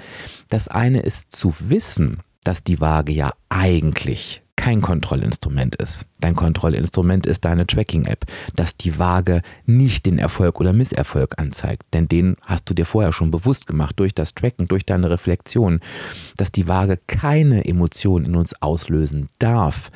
Das 0.49 0.67
eine 0.67 1.01
ist 1.01 1.35
zu 1.35 1.53
wissen, 1.69 2.19
dass 2.43 2.63
die 2.63 2.79
Waage 2.79 3.11
ja 3.11 3.31
eigentlich 3.49 4.41
kein 4.57 4.81
Kontrollinstrument 4.81 5.77
ist. 5.77 6.05
Dein 6.19 6.35
Kontrollinstrument 6.35 7.25
ist 7.25 7.45
deine 7.45 7.65
Tracking-App, 7.65 8.25
dass 8.57 8.75
die 8.75 8.99
Waage 8.99 9.41
nicht 9.65 10.05
den 10.05 10.19
Erfolg 10.19 10.59
oder 10.59 10.73
Misserfolg 10.73 11.35
anzeigt, 11.37 11.83
denn 11.93 12.09
den 12.09 12.35
hast 12.41 12.69
du 12.69 12.73
dir 12.73 12.85
vorher 12.85 13.13
schon 13.13 13.31
bewusst 13.31 13.67
gemacht 13.67 13.97
durch 13.97 14.13
das 14.13 14.35
Tracken, 14.35 14.67
durch 14.67 14.85
deine 14.85 15.09
Reflexion, 15.09 15.79
dass 16.35 16.51
die 16.51 16.67
Waage 16.67 16.99
keine 17.07 17.63
Emotionen 17.63 18.25
in 18.25 18.35
uns 18.35 18.61
auslösen 18.61 19.29
darf. 19.39 19.91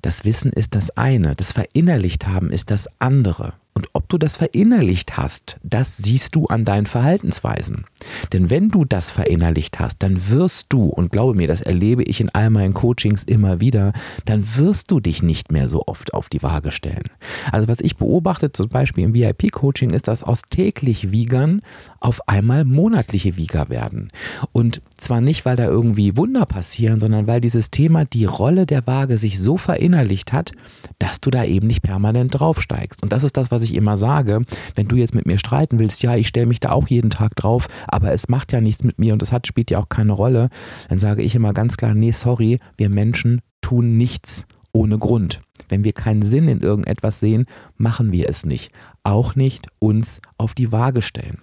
Das 0.00 0.24
Wissen 0.24 0.52
ist 0.52 0.74
das 0.74 0.96
eine, 0.96 1.34
das 1.34 1.52
Verinnerlicht 1.52 2.26
haben 2.26 2.50
ist 2.50 2.70
das 2.70 2.88
andere. 3.00 3.52
Und 3.74 3.88
ob 3.92 4.08
du 4.08 4.18
das 4.18 4.36
verinnerlicht 4.36 5.16
hast, 5.16 5.58
das 5.62 5.96
siehst 5.96 6.34
du 6.34 6.46
an 6.46 6.64
deinen 6.64 6.86
Verhaltensweisen. 6.86 7.84
Denn 8.32 8.50
wenn 8.50 8.68
du 8.68 8.84
das 8.84 9.10
verinnerlicht 9.10 9.78
hast, 9.78 10.02
dann 10.02 10.28
wirst 10.28 10.66
du, 10.70 10.84
und 10.84 11.12
glaube 11.12 11.34
mir, 11.34 11.46
das 11.46 11.60
erlebe 11.60 12.02
ich 12.02 12.20
in 12.20 12.30
all 12.30 12.50
meinen 12.50 12.74
Coachings 12.74 13.24
immer 13.24 13.60
wieder, 13.60 13.92
dann 14.24 14.56
wirst 14.56 14.90
du 14.90 15.00
dich 15.00 15.22
nicht 15.22 15.52
mehr 15.52 15.68
so 15.68 15.84
oft 15.86 16.14
auf 16.14 16.28
die 16.28 16.42
Waage 16.42 16.72
stellen. 16.72 17.04
Also 17.52 17.68
was 17.68 17.80
ich 17.80 17.96
beobachte, 17.96 18.52
zum 18.52 18.68
Beispiel 18.68 19.04
im 19.04 19.14
VIP-Coaching, 19.14 19.90
ist, 19.90 20.08
dass 20.08 20.22
aus 20.22 20.42
täglich 20.50 21.12
Wiegern 21.12 21.62
auf 22.00 22.28
einmal 22.28 22.64
monatliche 22.64 23.36
Wieger 23.36 23.68
werden. 23.68 24.10
Und 24.52 24.82
zwar 24.96 25.20
nicht, 25.20 25.44
weil 25.44 25.56
da 25.56 25.64
irgendwie 25.64 26.16
Wunder 26.16 26.46
passieren, 26.46 27.00
sondern 27.00 27.26
weil 27.26 27.40
dieses 27.40 27.70
Thema 27.70 28.04
die 28.04 28.24
Rolle 28.24 28.66
der 28.66 28.86
Waage 28.86 29.16
sich 29.16 29.38
so 29.38 29.56
verinnerlicht 29.56 30.32
hat, 30.32 30.52
dass 30.98 31.20
du 31.20 31.30
da 31.30 31.44
eben 31.44 31.66
nicht 31.66 31.82
permanent 31.82 32.38
draufsteigst. 32.38 33.02
Und 33.02 33.12
das 33.12 33.24
ist 33.24 33.36
das, 33.36 33.50
was 33.50 33.62
ich 33.62 33.69
immer 33.76 33.96
sage. 33.96 34.42
Wenn 34.74 34.88
du 34.88 34.96
jetzt 34.96 35.14
mit 35.14 35.26
mir 35.26 35.38
streiten 35.38 35.78
willst, 35.78 36.02
ja, 36.02 36.16
ich 36.16 36.28
stelle 36.28 36.46
mich 36.46 36.60
da 36.60 36.70
auch 36.70 36.88
jeden 36.88 37.10
Tag 37.10 37.36
drauf, 37.36 37.68
aber 37.86 38.12
es 38.12 38.28
macht 38.28 38.52
ja 38.52 38.60
nichts 38.60 38.84
mit 38.84 38.98
mir 38.98 39.12
und 39.12 39.22
es 39.22 39.32
hat, 39.32 39.46
spielt 39.46 39.70
ja 39.70 39.78
auch 39.78 39.88
keine 39.88 40.12
Rolle, 40.12 40.48
dann 40.88 40.98
sage 40.98 41.22
ich 41.22 41.34
immer 41.34 41.52
ganz 41.52 41.76
klar, 41.76 41.94
nee, 41.94 42.12
sorry, 42.12 42.58
wir 42.76 42.88
Menschen 42.88 43.40
tun 43.60 43.96
nichts 43.96 44.46
ohne 44.72 44.98
Grund. 44.98 45.40
Wenn 45.68 45.84
wir 45.84 45.92
keinen 45.92 46.22
Sinn 46.22 46.48
in 46.48 46.60
irgendetwas 46.60 47.20
sehen, 47.20 47.46
machen 47.76 48.12
wir 48.12 48.28
es 48.28 48.44
nicht. 48.44 48.72
Auch 49.02 49.34
nicht 49.34 49.66
uns 49.78 50.20
auf 50.36 50.54
die 50.54 50.72
Waage 50.72 51.02
stellen. 51.02 51.38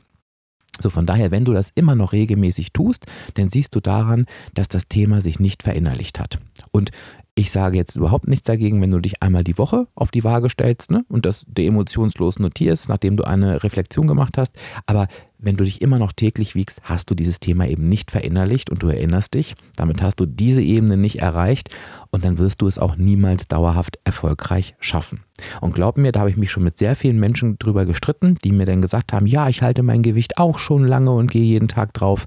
So, 0.79 0.89
von 0.89 1.05
daher, 1.05 1.31
wenn 1.31 1.45
du 1.45 1.53
das 1.53 1.71
immer 1.71 1.95
noch 1.95 2.13
regelmäßig 2.13 2.71
tust, 2.71 3.05
dann 3.33 3.49
siehst 3.49 3.73
du 3.75 3.79
daran, 3.79 4.25
dass 4.53 4.67
das 4.67 4.87
Thema 4.87 5.21
sich 5.21 5.39
nicht 5.39 5.63
verinnerlicht 5.63 6.19
hat. 6.19 6.39
Und 6.71 6.91
ich 7.37 7.51
sage 7.51 7.77
jetzt 7.77 7.95
überhaupt 7.95 8.27
nichts 8.27 8.47
dagegen, 8.47 8.81
wenn 8.81 8.89
du 8.89 8.99
dich 8.99 9.21
einmal 9.21 9.43
die 9.43 9.59
Woche 9.59 9.85
auf 9.93 10.09
die 10.09 10.23
Waage 10.23 10.49
stellst 10.49 10.89
ne, 10.89 11.05
und 11.07 11.27
das 11.27 11.45
emotionslos 11.55 12.39
notierst, 12.39 12.89
nachdem 12.89 13.15
du 13.15 13.25
eine 13.25 13.63
Reflexion 13.63 14.07
gemacht 14.07 14.39
hast. 14.39 14.57
Aber 14.87 15.07
wenn 15.37 15.55
du 15.55 15.63
dich 15.63 15.83
immer 15.83 15.99
noch 15.99 16.13
täglich 16.13 16.55
wiegst, 16.55 16.81
hast 16.81 17.11
du 17.11 17.15
dieses 17.15 17.39
Thema 17.39 17.67
eben 17.67 17.89
nicht 17.89 18.09
verinnerlicht 18.09 18.71
und 18.71 18.81
du 18.81 18.87
erinnerst 18.87 19.35
dich. 19.35 19.55
Damit 19.75 20.01
hast 20.01 20.19
du 20.19 20.25
diese 20.25 20.63
Ebene 20.63 20.97
nicht 20.97 21.19
erreicht 21.19 21.69
und 22.09 22.25
dann 22.25 22.39
wirst 22.39 22.63
du 22.63 22.67
es 22.67 22.79
auch 22.79 22.95
niemals 22.95 23.47
dauerhaft 23.47 23.99
erfolgreich 24.03 24.73
schaffen. 24.79 25.19
Und 25.61 25.75
glaub 25.75 25.99
mir, 25.99 26.11
da 26.11 26.21
habe 26.21 26.31
ich 26.31 26.37
mich 26.37 26.49
schon 26.49 26.63
mit 26.63 26.79
sehr 26.79 26.95
vielen 26.95 27.19
Menschen 27.19 27.59
drüber 27.59 27.85
gestritten, 27.85 28.35
die 28.43 28.51
mir 28.51 28.65
dann 28.65 28.81
gesagt 28.81 29.13
haben, 29.13 29.27
ja, 29.27 29.47
ich 29.47 29.61
halte 29.61 29.83
mein 29.83 30.01
Gewicht 30.01 30.39
auch 30.39 30.57
schon 30.57 30.83
lange 30.85 31.11
und 31.11 31.29
gehe 31.29 31.43
jeden 31.43 31.67
Tag 31.67 31.93
drauf 31.93 32.25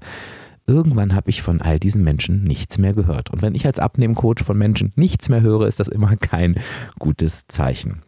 irgendwann 0.71 1.13
habe 1.13 1.29
ich 1.29 1.41
von 1.41 1.61
all 1.61 1.79
diesen 1.79 2.03
Menschen 2.03 2.43
nichts 2.43 2.77
mehr 2.77 2.93
gehört. 2.93 3.29
Und 3.29 3.41
wenn 3.41 3.55
ich 3.55 3.65
als 3.65 3.79
Abnehmcoach 3.79 4.43
von 4.43 4.57
Menschen 4.57 4.91
nichts 4.95 5.27
mehr 5.27 5.41
höre, 5.41 5.67
ist 5.67 5.79
das 5.79 5.89
immer 5.89 6.15
kein 6.15 6.55
gutes 6.97 7.45
Zeichen. 7.47 8.01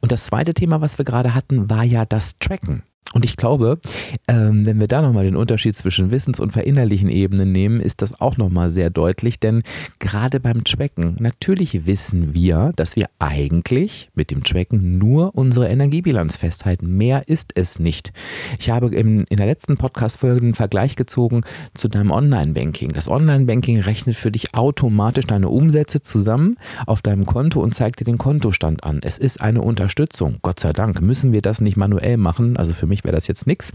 Und 0.00 0.12
das 0.12 0.26
zweite 0.26 0.54
Thema, 0.54 0.80
was 0.80 0.98
wir 0.98 1.04
gerade 1.04 1.34
hatten, 1.34 1.68
war 1.68 1.82
ja 1.82 2.04
das 2.04 2.38
Tracken. 2.38 2.84
Und 3.12 3.24
ich 3.24 3.36
glaube, 3.36 3.80
ähm, 4.28 4.64
wenn 4.64 4.78
wir 4.78 4.86
da 4.86 5.02
nochmal 5.02 5.24
den 5.24 5.34
Unterschied 5.34 5.74
zwischen 5.74 6.12
Wissens- 6.12 6.38
und 6.38 6.52
verinnerlichen 6.52 7.08
Ebenen 7.08 7.50
nehmen, 7.50 7.80
ist 7.80 8.02
das 8.02 8.20
auch 8.20 8.36
nochmal 8.36 8.70
sehr 8.70 8.88
deutlich, 8.88 9.40
denn 9.40 9.62
gerade 9.98 10.38
beim 10.38 10.62
Tracken, 10.62 11.16
natürlich 11.18 11.86
wissen 11.86 12.34
wir, 12.34 12.72
dass 12.76 12.94
wir 12.94 13.08
eigentlich 13.18 14.10
mit 14.14 14.30
dem 14.30 14.44
Tracken 14.44 14.98
nur 14.98 15.34
unsere 15.34 15.68
Energiebilanz 15.68 16.36
festhalten. 16.36 16.96
Mehr 16.96 17.28
ist 17.28 17.50
es 17.56 17.80
nicht. 17.80 18.12
Ich 18.60 18.70
habe 18.70 18.94
in, 18.94 19.24
in 19.24 19.38
der 19.38 19.46
letzten 19.46 19.76
Podcast-Folge 19.76 20.44
einen 20.44 20.54
Vergleich 20.54 20.94
gezogen 20.94 21.40
zu 21.74 21.88
deinem 21.88 22.12
Online-Banking. 22.12 22.92
Das 22.92 23.08
Online-Banking 23.08 23.80
rechnet 23.80 24.14
für 24.14 24.30
dich 24.30 24.54
automatisch 24.54 25.26
deine 25.26 25.48
Umsätze 25.48 26.00
zusammen 26.00 26.58
auf 26.86 27.02
deinem 27.02 27.26
Konto 27.26 27.60
und 27.60 27.74
zeigt 27.74 27.98
dir 27.98 28.04
den 28.04 28.18
Kontostand 28.18 28.84
an. 28.84 29.00
Es 29.02 29.18
ist 29.18 29.40
eine 29.40 29.62
Unterstützung. 29.62 30.38
Gott 30.42 30.60
sei 30.60 30.72
Dank 30.72 31.02
müssen 31.02 31.32
wir 31.32 31.42
das 31.42 31.60
nicht 31.60 31.76
manuell 31.76 32.16
machen. 32.16 32.56
Also 32.56 32.72
für 32.72 32.86
mich 32.86 32.99
mich 33.00 33.04
wäre 33.04 33.16
das 33.16 33.26
jetzt 33.26 33.46
nichts. 33.46 33.72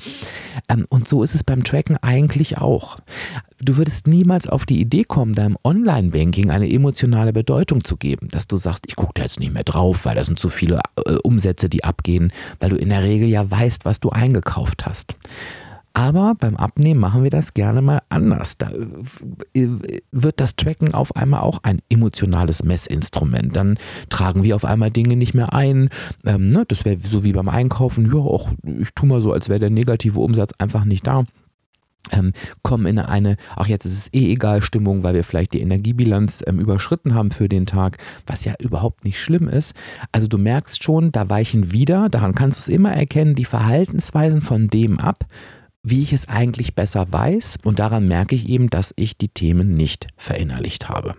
Ähm, 0.69 0.85
und 0.89 1.07
so 1.07 1.23
ist 1.23 1.35
es 1.35 1.43
beim 1.43 1.63
Tracken 1.63 1.97
eigentlich 1.97 2.57
auch. 2.57 2.99
Du 3.59 3.77
würdest 3.77 4.07
niemals 4.07 4.47
auf 4.47 4.65
die 4.65 4.79
Idee 4.79 5.03
kommen, 5.03 5.33
deinem 5.33 5.57
Online-Banking 5.63 6.51
eine 6.51 6.69
emotionale 6.69 7.33
Bedeutung 7.33 7.83
zu 7.83 7.97
geben, 7.97 8.27
dass 8.29 8.47
du 8.47 8.57
sagst, 8.57 8.85
ich 8.87 8.95
gucke 8.95 9.13
da 9.15 9.23
jetzt 9.23 9.39
nicht 9.39 9.53
mehr 9.53 9.63
drauf, 9.63 10.05
weil 10.05 10.15
da 10.15 10.23
sind 10.23 10.39
zu 10.39 10.49
viele 10.49 10.81
äh, 11.05 11.15
Umsätze, 11.23 11.69
die 11.69 11.83
abgehen, 11.83 12.31
weil 12.59 12.69
du 12.69 12.75
in 12.75 12.89
der 12.89 13.03
Regel 13.03 13.27
ja 13.27 13.49
weißt, 13.49 13.85
was 13.85 13.99
du 13.99 14.09
eingekauft 14.09 14.85
hast. 14.85 15.15
Aber 15.95 16.35
beim 16.37 16.57
Abnehmen 16.57 16.99
machen 16.99 17.23
wir 17.23 17.29
das 17.29 17.53
gerne 17.53 17.81
mal 17.81 18.01
anders. 18.09 18.57
Da 18.57 18.69
äh, 19.53 19.69
wird 20.11 20.41
das 20.41 20.57
Tracken 20.57 20.93
auf 20.93 21.15
einmal 21.15 21.39
auch 21.39 21.59
ein 21.63 21.79
emotionales 21.87 22.65
Messinstrument. 22.65 23.55
Dann 23.55 23.77
tragen 24.09 24.43
wir 24.43 24.57
auf 24.57 24.65
einmal 24.65 24.91
Dinge 24.91 25.15
nicht 25.15 25.33
mehr 25.33 25.53
ein. 25.53 25.89
Ähm, 26.25 26.49
ne? 26.49 26.65
Das 26.67 26.83
wäre 26.83 26.97
so 26.99 27.23
wie 27.23 27.31
beim 27.31 27.47
Einkaufen. 27.47 28.11
Ja, 28.13 28.19
auch, 28.19 28.49
ich 28.81 28.89
tue 28.93 29.07
mal 29.07 29.21
so, 29.21 29.31
als 29.31 29.47
wäre 29.47 29.59
der 29.59 29.69
negative 29.69 30.19
Umsatz 30.19 30.51
einfach 30.57 30.83
nicht 30.83 31.07
da. 31.07 31.23
Ähm, 32.11 32.33
kommen 32.61 32.87
in 32.87 32.99
eine, 32.99 33.37
auch 33.55 33.67
jetzt 33.67 33.85
ist 33.85 33.97
es 33.97 34.13
eh 34.13 34.33
egal, 34.33 34.61
Stimmung, 34.61 35.01
weil 35.03 35.15
wir 35.15 35.23
vielleicht 35.23 35.53
die 35.53 35.61
Energiebilanz 35.61 36.43
ähm, 36.45 36.59
überschritten 36.59 37.15
haben 37.15 37.31
für 37.31 37.47
den 37.47 37.65
Tag, 37.65 37.99
was 38.27 38.43
ja 38.43 38.53
überhaupt 38.59 39.05
nicht 39.05 39.19
schlimm 39.19 39.47
ist. 39.47 39.73
Also 40.11 40.27
du 40.27 40.37
merkst 40.37 40.83
schon, 40.83 41.13
da 41.13 41.29
weichen 41.29 41.71
wieder, 41.71 42.09
daran 42.09 42.35
kannst 42.35 42.59
du 42.59 42.69
es 42.69 42.75
immer 42.75 42.91
erkennen, 42.91 43.33
die 43.33 43.45
Verhaltensweisen 43.45 44.41
von 44.41 44.67
dem 44.67 44.99
ab, 44.99 45.25
wie 45.85 46.01
ich 46.01 46.13
es 46.13 46.27
eigentlich 46.27 46.73
besser 46.73 47.11
weiß. 47.11 47.59
Und 47.63 47.79
daran 47.79 48.07
merke 48.07 48.35
ich 48.35 48.49
eben, 48.49 48.69
dass 48.69 48.93
ich 48.97 49.17
die 49.17 49.27
Themen 49.29 49.77
nicht 49.77 50.07
verinnerlicht 50.17 50.89
habe. 50.89 51.15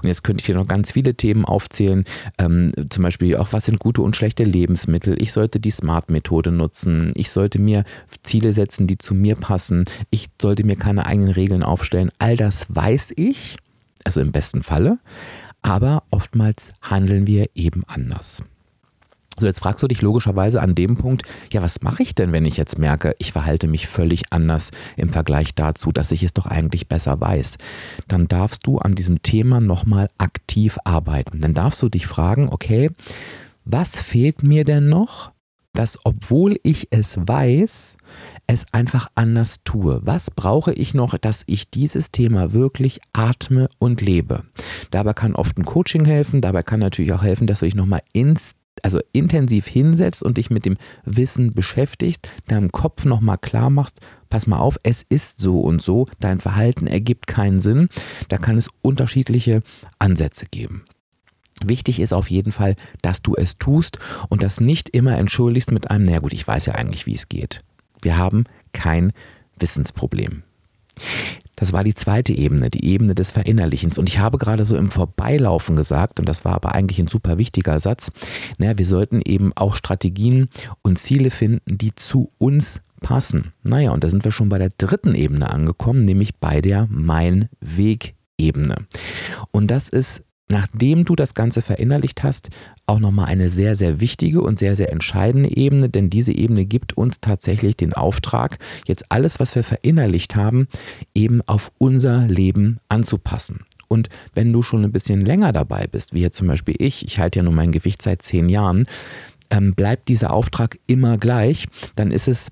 Und 0.00 0.08
jetzt 0.08 0.22
könnte 0.22 0.40
ich 0.40 0.46
dir 0.46 0.54
noch 0.54 0.68
ganz 0.68 0.92
viele 0.92 1.14
Themen 1.14 1.44
aufzählen. 1.44 2.04
Ähm, 2.38 2.72
zum 2.88 3.02
Beispiel 3.02 3.36
auch, 3.36 3.52
was 3.52 3.66
sind 3.66 3.80
gute 3.80 4.02
und 4.02 4.16
schlechte 4.16 4.44
Lebensmittel? 4.44 5.20
Ich 5.20 5.32
sollte 5.32 5.58
die 5.58 5.70
Smart-Methode 5.70 6.52
nutzen. 6.52 7.10
Ich 7.14 7.30
sollte 7.30 7.58
mir 7.58 7.84
Ziele 8.22 8.52
setzen, 8.52 8.86
die 8.86 8.98
zu 8.98 9.14
mir 9.14 9.34
passen. 9.34 9.84
Ich 10.10 10.28
sollte 10.40 10.64
mir 10.64 10.76
keine 10.76 11.06
eigenen 11.06 11.32
Regeln 11.32 11.64
aufstellen. 11.64 12.10
All 12.18 12.36
das 12.36 12.74
weiß 12.74 13.14
ich, 13.16 13.56
also 14.04 14.20
im 14.20 14.30
besten 14.30 14.62
Falle. 14.62 14.98
Aber 15.62 16.04
oftmals 16.10 16.72
handeln 16.82 17.26
wir 17.26 17.48
eben 17.54 17.82
anders. 17.86 18.44
So, 19.38 19.46
jetzt 19.46 19.60
fragst 19.60 19.82
du 19.82 19.88
dich 19.88 20.00
logischerweise 20.00 20.62
an 20.62 20.74
dem 20.74 20.96
Punkt, 20.96 21.22
ja, 21.52 21.60
was 21.60 21.82
mache 21.82 22.02
ich 22.02 22.14
denn, 22.14 22.32
wenn 22.32 22.44
ich 22.44 22.56
jetzt 22.56 22.78
merke, 22.78 23.16
ich 23.18 23.32
verhalte 23.32 23.66
mich 23.66 23.88
völlig 23.88 24.32
anders 24.32 24.70
im 24.96 25.08
Vergleich 25.08 25.54
dazu, 25.54 25.90
dass 25.90 26.12
ich 26.12 26.22
es 26.22 26.34
doch 26.34 26.46
eigentlich 26.46 26.88
besser 26.88 27.20
weiß? 27.20 27.56
Dann 28.06 28.28
darfst 28.28 28.66
du 28.66 28.78
an 28.78 28.94
diesem 28.94 29.22
Thema 29.22 29.60
nochmal 29.60 30.08
aktiv 30.18 30.78
arbeiten. 30.84 31.40
Dann 31.40 31.54
darfst 31.54 31.82
du 31.82 31.88
dich 31.88 32.06
fragen, 32.06 32.48
okay, 32.48 32.90
was 33.64 34.00
fehlt 34.00 34.42
mir 34.42 34.64
denn 34.64 34.88
noch, 34.88 35.32
dass 35.72 35.98
obwohl 36.04 36.58
ich 36.62 36.88
es 36.90 37.16
weiß, 37.16 37.96
es 38.46 38.66
einfach 38.72 39.08
anders 39.14 39.64
tue. 39.64 40.00
Was 40.04 40.30
brauche 40.30 40.72
ich 40.72 40.94
noch, 40.94 41.18
dass 41.18 41.42
ich 41.46 41.70
dieses 41.70 42.12
Thema 42.12 42.52
wirklich 42.52 43.00
atme 43.12 43.68
und 43.78 44.00
lebe? 44.00 44.44
Dabei 44.90 45.12
kann 45.14 45.34
oft 45.34 45.58
ein 45.58 45.64
Coaching 45.64 46.04
helfen, 46.04 46.40
dabei 46.40 46.62
kann 46.62 46.80
natürlich 46.80 47.12
auch 47.12 47.22
helfen, 47.22 47.46
dass 47.46 47.60
du 47.60 47.64
dich 47.64 47.74
nochmal 47.74 48.02
ins 48.12 48.54
also 48.82 49.00
intensiv 49.12 49.66
hinsetzt 49.66 50.22
und 50.22 50.36
dich 50.36 50.50
mit 50.50 50.64
dem 50.64 50.76
Wissen 51.04 51.52
beschäftigst, 51.52 52.28
deinem 52.48 52.72
Kopf 52.72 53.04
nochmal 53.04 53.38
klar 53.38 53.70
machst, 53.70 54.00
pass 54.30 54.46
mal 54.46 54.58
auf, 54.58 54.78
es 54.82 55.02
ist 55.02 55.40
so 55.40 55.60
und 55.60 55.82
so, 55.82 56.06
dein 56.20 56.40
Verhalten 56.40 56.86
ergibt 56.86 57.26
keinen 57.26 57.60
Sinn, 57.60 57.88
da 58.28 58.38
kann 58.38 58.56
es 58.56 58.68
unterschiedliche 58.82 59.62
Ansätze 59.98 60.46
geben. 60.50 60.84
Wichtig 61.64 62.00
ist 62.00 62.12
auf 62.12 62.30
jeden 62.30 62.52
Fall, 62.52 62.74
dass 63.00 63.22
du 63.22 63.36
es 63.36 63.56
tust 63.56 63.98
und 64.28 64.42
das 64.42 64.60
nicht 64.60 64.88
immer 64.88 65.16
entschuldigst 65.16 65.70
mit 65.70 65.90
einem, 65.90 66.04
naja 66.04 66.18
gut, 66.18 66.32
ich 66.32 66.46
weiß 66.46 66.66
ja 66.66 66.74
eigentlich, 66.74 67.06
wie 67.06 67.14
es 67.14 67.28
geht. 67.28 67.62
Wir 68.02 68.16
haben 68.16 68.44
kein 68.72 69.12
Wissensproblem. 69.58 70.42
Das 71.56 71.72
war 71.72 71.84
die 71.84 71.94
zweite 71.94 72.32
Ebene, 72.32 72.70
die 72.70 72.84
Ebene 72.84 73.14
des 73.14 73.30
Verinnerlichens. 73.30 73.98
Und 73.98 74.08
ich 74.08 74.18
habe 74.18 74.38
gerade 74.38 74.64
so 74.64 74.76
im 74.76 74.90
Vorbeilaufen 74.90 75.76
gesagt, 75.76 76.20
und 76.20 76.28
das 76.28 76.44
war 76.44 76.54
aber 76.54 76.74
eigentlich 76.74 76.98
ein 76.98 77.08
super 77.08 77.38
wichtiger 77.38 77.78
Satz, 77.80 78.10
naja, 78.58 78.78
wir 78.78 78.86
sollten 78.86 79.20
eben 79.24 79.52
auch 79.54 79.74
Strategien 79.74 80.48
und 80.82 80.98
Ziele 80.98 81.30
finden, 81.30 81.76
die 81.76 81.94
zu 81.94 82.30
uns 82.38 82.82
passen. 83.00 83.52
Naja, 83.62 83.92
und 83.92 84.02
da 84.02 84.08
sind 84.08 84.24
wir 84.24 84.32
schon 84.32 84.48
bei 84.48 84.58
der 84.58 84.70
dritten 84.76 85.14
Ebene 85.14 85.50
angekommen, 85.50 86.04
nämlich 86.04 86.36
bei 86.36 86.60
der 86.60 86.88
Mein 86.90 87.48
Weg-Ebene. 87.60 88.76
Und 89.50 89.70
das 89.70 89.88
ist 89.88 90.24
nachdem 90.50 91.04
du 91.04 91.16
das 91.16 91.34
Ganze 91.34 91.62
verinnerlicht 91.62 92.22
hast, 92.22 92.50
auch 92.86 92.98
nochmal 92.98 93.26
eine 93.26 93.48
sehr, 93.48 93.76
sehr 93.76 94.00
wichtige 94.00 94.42
und 94.42 94.58
sehr, 94.58 94.76
sehr 94.76 94.92
entscheidende 94.92 95.56
Ebene, 95.56 95.88
denn 95.88 96.10
diese 96.10 96.32
Ebene 96.32 96.66
gibt 96.66 96.96
uns 96.96 97.20
tatsächlich 97.20 97.76
den 97.76 97.92
Auftrag, 97.92 98.58
jetzt 98.86 99.10
alles, 99.10 99.40
was 99.40 99.54
wir 99.54 99.64
verinnerlicht 99.64 100.36
haben, 100.36 100.68
eben 101.14 101.40
auf 101.42 101.72
unser 101.78 102.26
Leben 102.26 102.78
anzupassen. 102.88 103.64
Und 103.88 104.08
wenn 104.34 104.52
du 104.52 104.62
schon 104.62 104.84
ein 104.84 104.92
bisschen 104.92 105.24
länger 105.24 105.52
dabei 105.52 105.86
bist, 105.86 106.14
wie 106.14 106.20
jetzt 106.20 106.36
zum 106.36 106.48
Beispiel 106.48 106.74
ich, 106.78 107.06
ich 107.06 107.18
halte 107.18 107.38
ja 107.38 107.42
nur 107.42 107.52
mein 107.52 107.72
Gewicht 107.72 108.02
seit 108.02 108.22
zehn 108.22 108.48
Jahren, 108.48 108.86
ähm, 109.50 109.74
bleibt 109.74 110.08
dieser 110.08 110.32
Auftrag 110.32 110.78
immer 110.86 111.18
gleich, 111.18 111.66
dann 111.96 112.10
ist 112.10 112.28
es 112.28 112.50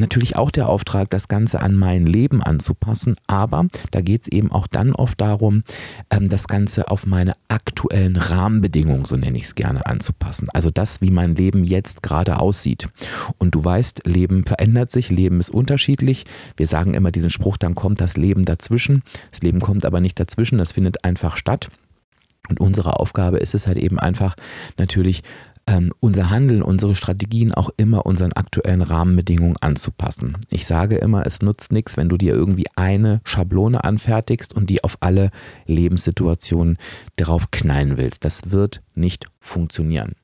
natürlich 0.00 0.36
auch 0.36 0.50
der 0.50 0.68
Auftrag, 0.68 1.10
das 1.10 1.28
Ganze 1.28 1.60
an 1.60 1.74
mein 1.74 2.06
Leben 2.06 2.42
anzupassen, 2.42 3.16
aber 3.26 3.66
da 3.90 4.00
geht 4.00 4.22
es 4.22 4.28
eben 4.28 4.52
auch 4.52 4.66
dann 4.66 4.92
oft 4.92 5.20
darum, 5.20 5.62
ähm, 6.10 6.28
das 6.28 6.48
Ganze 6.48 6.90
auf 6.90 7.06
meine 7.06 7.34
aktuellen 7.48 8.16
Rahmenbedingungen, 8.16 9.04
so 9.04 9.16
nenne 9.16 9.38
ich 9.38 9.44
es 9.44 9.54
gerne, 9.54 9.86
anzupassen. 9.86 10.48
Also 10.52 10.70
das, 10.70 11.00
wie 11.00 11.10
mein 11.10 11.34
Leben 11.34 11.64
jetzt 11.64 12.02
gerade 12.02 12.38
aussieht. 12.40 12.88
Und 13.38 13.54
du 13.54 13.64
weißt, 13.64 14.06
Leben 14.06 14.44
verändert 14.44 14.90
sich, 14.90 15.10
Leben 15.10 15.40
ist 15.40 15.50
unterschiedlich. 15.50 16.24
Wir 16.56 16.66
sagen 16.66 16.94
immer 16.94 17.10
diesen 17.10 17.30
Spruch, 17.30 17.56
dann 17.56 17.74
kommt 17.74 18.00
das 18.00 18.16
Leben 18.16 18.44
dazwischen. 18.44 19.02
Das 19.30 19.42
Leben 19.42 19.60
kommt 19.60 19.84
aber 19.84 20.00
nicht 20.00 20.18
dazwischen, 20.20 20.58
das 20.58 20.72
findet 20.72 21.04
einfach 21.04 21.36
statt. 21.36 21.70
Und 22.48 22.60
unsere 22.60 23.00
Aufgabe 23.00 23.38
ist 23.38 23.54
es 23.54 23.66
halt 23.66 23.78
eben 23.78 23.98
einfach 23.98 24.36
natürlich 24.78 25.22
ähm, 25.66 25.92
unser 26.00 26.30
Handeln, 26.30 26.62
unsere 26.62 26.94
Strategien 26.94 27.52
auch 27.52 27.70
immer 27.76 28.06
unseren 28.06 28.32
aktuellen 28.32 28.82
Rahmenbedingungen 28.82 29.56
anzupassen. 29.60 30.36
Ich 30.50 30.66
sage 30.66 30.96
immer, 30.96 31.26
es 31.26 31.42
nutzt 31.42 31.72
nichts, 31.72 31.96
wenn 31.96 32.08
du 32.08 32.16
dir 32.16 32.34
irgendwie 32.34 32.66
eine 32.76 33.20
Schablone 33.24 33.84
anfertigst 33.84 34.54
und 34.54 34.70
die 34.70 34.84
auf 34.84 34.98
alle 35.00 35.30
Lebenssituationen 35.66 36.78
darauf 37.16 37.50
knallen 37.50 37.96
willst. 37.96 38.24
Das 38.24 38.50
wird 38.50 38.82
nicht 38.94 39.26
funktionieren. 39.40 40.14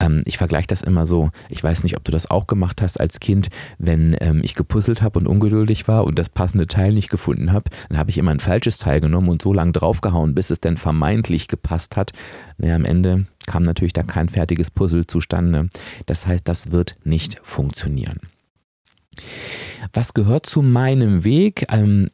Ähm, 0.00 0.22
ich 0.24 0.38
vergleiche 0.38 0.66
das 0.66 0.82
immer 0.82 1.06
so. 1.06 1.30
Ich 1.48 1.62
weiß 1.62 1.82
nicht, 1.82 1.96
ob 1.96 2.04
du 2.04 2.12
das 2.12 2.30
auch 2.30 2.46
gemacht 2.46 2.82
hast 2.82 3.00
als 3.00 3.20
Kind, 3.20 3.48
wenn 3.78 4.16
ähm, 4.20 4.40
ich 4.44 4.54
gepuzzelt 4.54 5.02
habe 5.02 5.18
und 5.18 5.26
ungeduldig 5.26 5.88
war 5.88 6.04
und 6.04 6.18
das 6.18 6.28
passende 6.28 6.66
Teil 6.66 6.92
nicht 6.92 7.10
gefunden 7.10 7.52
habe, 7.52 7.70
dann 7.88 7.98
habe 7.98 8.10
ich 8.10 8.18
immer 8.18 8.30
ein 8.30 8.40
falsches 8.40 8.78
Teil 8.78 9.00
genommen 9.00 9.28
und 9.28 9.42
so 9.42 9.52
lange 9.52 9.72
draufgehauen, 9.72 10.34
bis 10.34 10.50
es 10.50 10.60
dann 10.60 10.76
vermeintlich 10.76 11.48
gepasst 11.48 11.96
hat. 11.96 12.12
Naja, 12.58 12.76
am 12.76 12.84
Ende 12.84 13.26
kam 13.46 13.62
natürlich 13.62 13.92
da 13.92 14.02
kein 14.02 14.28
fertiges 14.28 14.70
Puzzle 14.70 15.06
zustande. 15.06 15.68
Das 16.06 16.26
heißt, 16.26 16.46
das 16.46 16.70
wird 16.70 16.94
nicht 17.04 17.40
funktionieren. 17.42 18.20
Was 19.92 20.14
gehört 20.14 20.46
zu 20.46 20.62
meinem 20.62 21.24
Weg? 21.24 21.66
Ähm, 21.70 22.08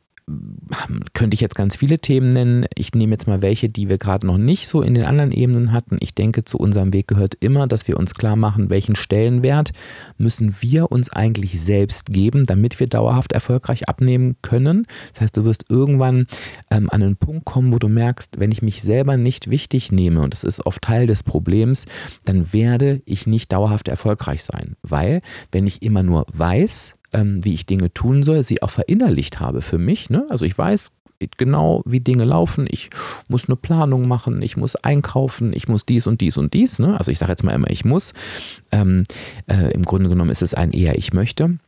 könnte 1.13 1.35
ich 1.35 1.43
jetzt 1.43 1.55
ganz 1.55 1.77
viele 1.77 1.99
Themen 1.99 2.31
nennen. 2.31 2.67
Ich 2.75 2.95
nehme 2.95 3.13
jetzt 3.13 3.29
mal 3.29 3.43
welche, 3.43 3.69
die 3.69 3.91
wir 3.91 3.99
gerade 3.99 4.27
noch 4.27 4.39
nicht 4.39 4.67
so 4.67 4.81
in 4.81 4.95
den 4.95 5.05
anderen 5.05 5.33
Ebenen 5.33 5.73
hatten. 5.73 5.99
Ich 6.01 6.15
denke, 6.15 6.45
zu 6.45 6.57
unserem 6.57 6.95
Weg 6.95 7.09
gehört 7.09 7.37
immer, 7.41 7.67
dass 7.67 7.87
wir 7.89 7.99
uns 7.99 8.15
klar 8.15 8.35
machen, 8.35 8.71
welchen 8.71 8.97
Stellenwert 8.97 9.73
müssen 10.17 10.55
wir 10.61 10.91
uns 10.91 11.11
eigentlich 11.11 11.61
selbst 11.61 12.07
geben, 12.07 12.47
damit 12.47 12.81
wir 12.81 12.87
dauerhaft 12.87 13.33
erfolgreich 13.33 13.87
abnehmen 13.89 14.37
können. 14.41 14.87
Das 15.13 15.21
heißt, 15.21 15.37
du 15.37 15.45
wirst 15.45 15.67
irgendwann 15.69 16.27
ähm, 16.71 16.89
an 16.91 17.03
einen 17.03 17.17
Punkt 17.17 17.45
kommen, 17.45 17.73
wo 17.75 17.79
du 17.79 17.89
merkst, 17.89 18.41
wenn 18.41 18.51
ich 18.51 18.63
mich 18.63 18.83
selber 18.83 19.19
nicht 19.19 19.51
wichtig 19.51 19.93
nehme, 19.93 20.23
und 20.23 20.33
das 20.33 20.43
ist 20.43 20.65
oft 20.65 20.81
Teil 20.81 21.07
des 21.07 21.23
Problems, 21.23 21.85
dann 22.25 22.53
werde 22.55 23.03
ich 23.05 23.27
nicht 23.27 23.53
dauerhaft 23.53 23.89
erfolgreich 23.89 24.43
sein. 24.43 24.77
Weil, 24.83 25.21
wenn 25.53 25.67
ich 25.67 25.83
immer 25.83 26.03
nur 26.03 26.25
weiß, 26.33 26.97
ähm, 27.15 27.43
wie 27.45 27.55
ich 27.55 27.65
Dinge 27.65 27.93
tun 27.95 28.23
soll, 28.23 28.43
sie 28.43 28.63
auch 28.63 28.71
verinnerlicht 28.71 29.41
habe 29.41 29.63
für 29.63 29.79
mich. 29.79 30.11
Ne? 30.11 30.27
Also 30.29 30.45
ich 30.45 30.57
weiß 30.57 30.93
genau, 31.39 31.83
wie 31.87 32.01
Dinge 32.01 32.25
laufen. 32.25 32.67
Ich 32.69 32.91
muss 33.29 33.49
eine 33.49 33.57
Planung 33.57 34.07
machen, 34.09 34.43
ich 34.43 34.57
muss 34.57 34.77
einkaufen, 34.77 35.53
ich 35.55 35.69
muss 35.69 35.87
dies 35.87 36.07
und 36.07 36.21
dies 36.21 36.37
und 36.37 36.53
dies. 36.53 36.79
Ne? 36.79 36.99
Also 36.99 37.11
ich 37.11 37.19
sage 37.19 37.33
jetzt 37.33 37.45
mal 37.45 37.53
immer, 37.53 37.71
ich 37.71 37.85
muss. 37.85 38.13
Ähm, 38.73 39.05
äh, 39.47 39.73
Im 39.73 39.83
Grunde 39.83 40.11
genommen 40.11 40.31
ist 40.31 40.43
es 40.43 40.55
ein 40.55 40.73
eher 40.73 40.99
ich 40.99 41.13
möchte 41.13 41.59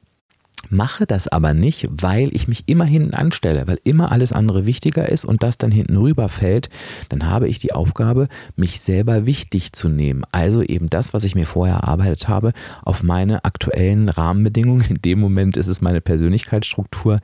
mache 0.71 1.07
das 1.07 1.29
aber 1.29 1.55
nicht, 1.55 1.89
weil 1.91 2.35
ich 2.35 2.49
mich 2.49 2.65
immer 2.67 2.85
hinten 2.85 3.15
anstelle, 3.15 3.67
weil 3.67 3.79
immer 3.85 4.13
alles 4.13 4.33
andere 4.33 4.67
wichtiger 4.67 5.09
ist 5.09 5.25
und 5.25 5.43
das 5.43 5.59
dann 5.59 5.71
hinten 5.71 5.97
rüberfällt, 5.97 6.69
dann 7.09 7.29
habe 7.29 7.49
ich 7.49 7.59
die 7.59 7.73
Aufgabe, 7.73 8.29
mich 8.57 8.81
selber 8.81 9.27
wichtig 9.27 9.73
zu 9.73 9.89
nehmen. 9.89 10.25
Also 10.33 10.63
eben 10.63 10.89
das, 10.89 11.15
was 11.15 11.25
ich 11.25 11.35
mir 11.35 11.47
vorher 11.47 11.77
erarbeitet 11.77 12.29
habe, 12.29 12.53
auf 12.83 13.03
meine 13.03 13.45
aktuellen 13.45 14.09
Rahmenbedingungen. 14.09 14.85
In 14.89 15.03
dem 15.03 15.21
Moment 15.21 15.57
ist 15.57 15.69
es 15.69 15.81
meine 15.81 16.01
Persönlichkeitsstruktur 16.01 17.17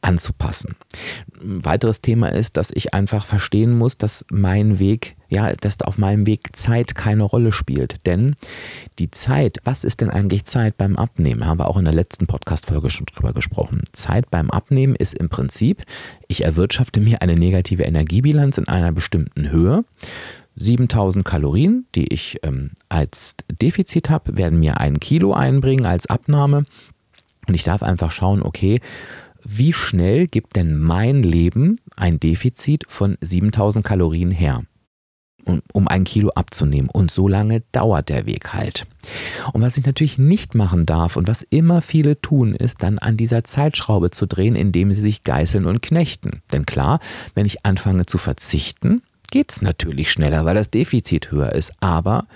anzupassen. 0.00 0.76
Ein 1.40 1.64
weiteres 1.64 2.00
Thema 2.00 2.28
ist, 2.28 2.56
dass 2.56 2.70
ich 2.72 2.94
einfach 2.94 3.26
verstehen 3.26 3.76
muss, 3.76 3.98
dass 3.98 4.24
mein 4.30 4.78
Weg, 4.78 5.16
ja, 5.28 5.52
dass 5.52 5.80
auf 5.82 5.98
meinem 5.98 6.26
Weg 6.26 6.54
Zeit 6.54 6.94
keine 6.94 7.24
Rolle 7.24 7.52
spielt. 7.52 8.06
Denn 8.06 8.36
die 8.98 9.10
Zeit, 9.10 9.58
was 9.64 9.84
ist 9.84 10.00
denn 10.00 10.10
eigentlich 10.10 10.44
Zeit 10.44 10.76
beim 10.76 10.96
Abnehmen? 10.96 11.46
Haben 11.46 11.58
wir 11.58 11.68
auch 11.68 11.76
in 11.76 11.84
der 11.84 11.94
letzten 11.94 12.26
Podcast-Folge 12.26 12.90
schon 12.90 13.06
drüber 13.06 13.32
gesprochen. 13.32 13.82
Zeit 13.92 14.30
beim 14.30 14.50
Abnehmen 14.50 14.94
ist 14.94 15.14
im 15.14 15.28
Prinzip, 15.28 15.84
ich 16.28 16.44
erwirtschafte 16.44 17.00
mir 17.00 17.22
eine 17.22 17.34
negative 17.34 17.82
Energiebilanz 17.82 18.58
in 18.58 18.68
einer 18.68 18.92
bestimmten 18.92 19.50
Höhe. 19.50 19.84
7000 20.56 21.24
Kalorien, 21.24 21.86
die 21.94 22.12
ich 22.12 22.38
ähm, 22.42 22.70
als 22.88 23.36
Defizit 23.60 24.08
habe, 24.08 24.38
werden 24.38 24.60
mir 24.60 24.80
ein 24.80 25.00
Kilo 25.00 25.34
einbringen 25.34 25.84
als 25.84 26.06
Abnahme. 26.06 26.64
Und 27.46 27.54
ich 27.54 27.62
darf 27.62 27.82
einfach 27.82 28.10
schauen, 28.10 28.42
okay, 28.42 28.80
wie 29.48 29.72
schnell 29.72 30.26
gibt 30.26 30.56
denn 30.56 30.78
mein 30.78 31.22
Leben 31.22 31.78
ein 31.96 32.18
Defizit 32.18 32.84
von 32.88 33.16
7000 33.20 33.84
Kalorien 33.84 34.30
her? 34.30 34.62
um 35.72 35.86
ein 35.86 36.04
Kilo 36.04 36.30
abzunehmen. 36.30 36.90
Und 36.90 37.10
so 37.10 37.28
lange 37.28 37.62
dauert 37.72 38.08
der 38.08 38.26
Weg 38.26 38.52
halt. 38.52 38.86
Und 39.52 39.62
was 39.62 39.78
ich 39.78 39.86
natürlich 39.86 40.18
nicht 40.18 40.54
machen 40.54 40.86
darf 40.86 41.16
und 41.16 41.28
was 41.28 41.42
immer 41.42 41.82
viele 41.82 42.20
tun, 42.20 42.54
ist 42.54 42.82
dann 42.82 42.98
an 42.98 43.16
dieser 43.16 43.44
Zeitschraube 43.44 44.10
zu 44.10 44.26
drehen, 44.26 44.56
indem 44.56 44.92
sie 44.92 45.00
sich 45.00 45.22
geißeln 45.22 45.66
und 45.66 45.82
knechten. 45.82 46.42
Denn 46.52 46.66
klar, 46.66 46.98
wenn 47.34 47.46
ich 47.46 47.64
anfange 47.64 48.06
zu 48.06 48.18
verzichten, 48.18 49.02
geht 49.30 49.52
es 49.52 49.62
natürlich 49.62 50.10
schneller, 50.10 50.44
weil 50.44 50.56
das 50.56 50.70
Defizit 50.70 51.30
höher 51.30 51.52
ist. 51.52 51.72
Aber 51.80 52.26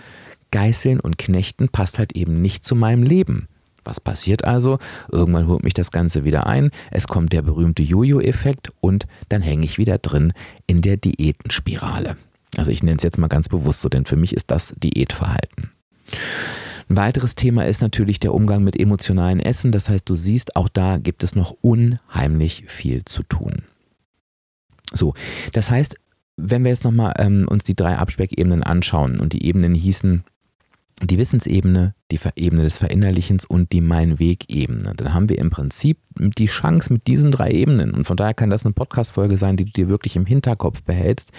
geißeln 0.51 1.01
und 1.01 1.19
knechten 1.19 1.69
passt 1.69 1.99
halt 1.99 2.13
eben 2.13 2.41
nicht 2.41 2.65
zu 2.65 2.77
meinem 2.77 3.03
Leben. 3.03 3.49
Was 3.85 4.01
passiert 4.01 4.45
also? 4.45 4.79
Irgendwann 5.11 5.49
holt 5.49 5.63
mich 5.65 5.75
das 5.75 5.91
Ganze 5.91 6.25
wieder 6.25 6.47
ein, 6.47 6.71
es 6.91 7.09
kommt 7.09 7.33
der 7.33 7.43
berühmte 7.43 7.83
Jojo-Effekt 7.83 8.71
und 8.81 9.07
dann 9.29 9.43
hänge 9.43 9.65
ich 9.65 9.79
wieder 9.79 9.99
drin 9.99 10.33
in 10.67 10.83
der 10.83 10.97
Diätenspirale. 10.97 12.17
Also 12.57 12.71
ich 12.71 12.83
nenne 12.83 12.97
es 12.97 13.03
jetzt 13.03 13.19
mal 13.19 13.29
ganz 13.29 13.49
bewusst 13.49 13.81
so, 13.81 13.89
denn 13.89 14.07
für 14.07 14.17
mich 14.17 14.35
ist 14.35 14.51
das 14.51 14.75
Diätverhalten. 14.77 15.71
Ein 16.89 16.97
weiteres 16.97 17.37
Thema 17.37 17.67
ist 17.67 17.83
natürlich 17.83 18.19
der 18.19 18.35
Umgang 18.35 18.65
mit 18.65 18.79
emotionalen 18.79 19.39
Essen. 19.39 19.71
Das 19.71 19.89
heißt, 19.89 20.09
du 20.09 20.17
siehst, 20.17 20.57
auch 20.57 20.69
da 20.69 20.99
gibt 20.99 21.23
es 21.23 21.37
noch 21.37 21.55
unheimlich 21.61 22.65
viel 22.67 23.05
zu 23.05 23.23
tun. 23.23 23.63
So, 24.93 25.15
das 25.53 25.71
heißt, 25.71 25.97
wenn 26.37 26.65
wir 26.65 26.71
jetzt 26.71 26.85
nochmal 26.85 27.15
ähm, 27.19 27.47
uns 27.49 27.63
die 27.63 27.77
drei 27.77 27.97
Abspeckebenen 27.97 28.65
anschauen 28.65 29.21
und 29.21 29.35
die 29.35 29.45
Ebenen 29.45 29.75
hießen 29.75 30.25
die 31.03 31.19
Wissensebene, 31.19 31.95
die 32.11 32.21
Ebene 32.37 32.63
des 32.63 32.79
Verinnerlichens 32.79 33.45
und 33.45 33.73
die 33.73 33.81
Mein-Weg-Ebene. 33.81 34.93
Dann 34.97 35.15
haben 35.15 35.29
wir 35.29 35.39
im 35.39 35.51
Prinzip 35.51 35.99
die 36.19 36.47
Chance 36.47 36.93
mit 36.93 37.07
diesen 37.07 37.31
drei 37.31 37.51
Ebenen, 37.51 37.93
und 37.93 38.05
von 38.07 38.17
daher 38.17 38.35
kann 38.35 38.51
das 38.51 38.65
eine 38.65 38.75
Podcast-Folge 38.75 39.39
sein, 39.39 39.57
die 39.57 39.65
du 39.65 39.73
dir 39.73 39.89
wirklich 39.89 40.17
im 40.17 40.27
Hinterkopf 40.27 40.83
behältst, 40.83 41.33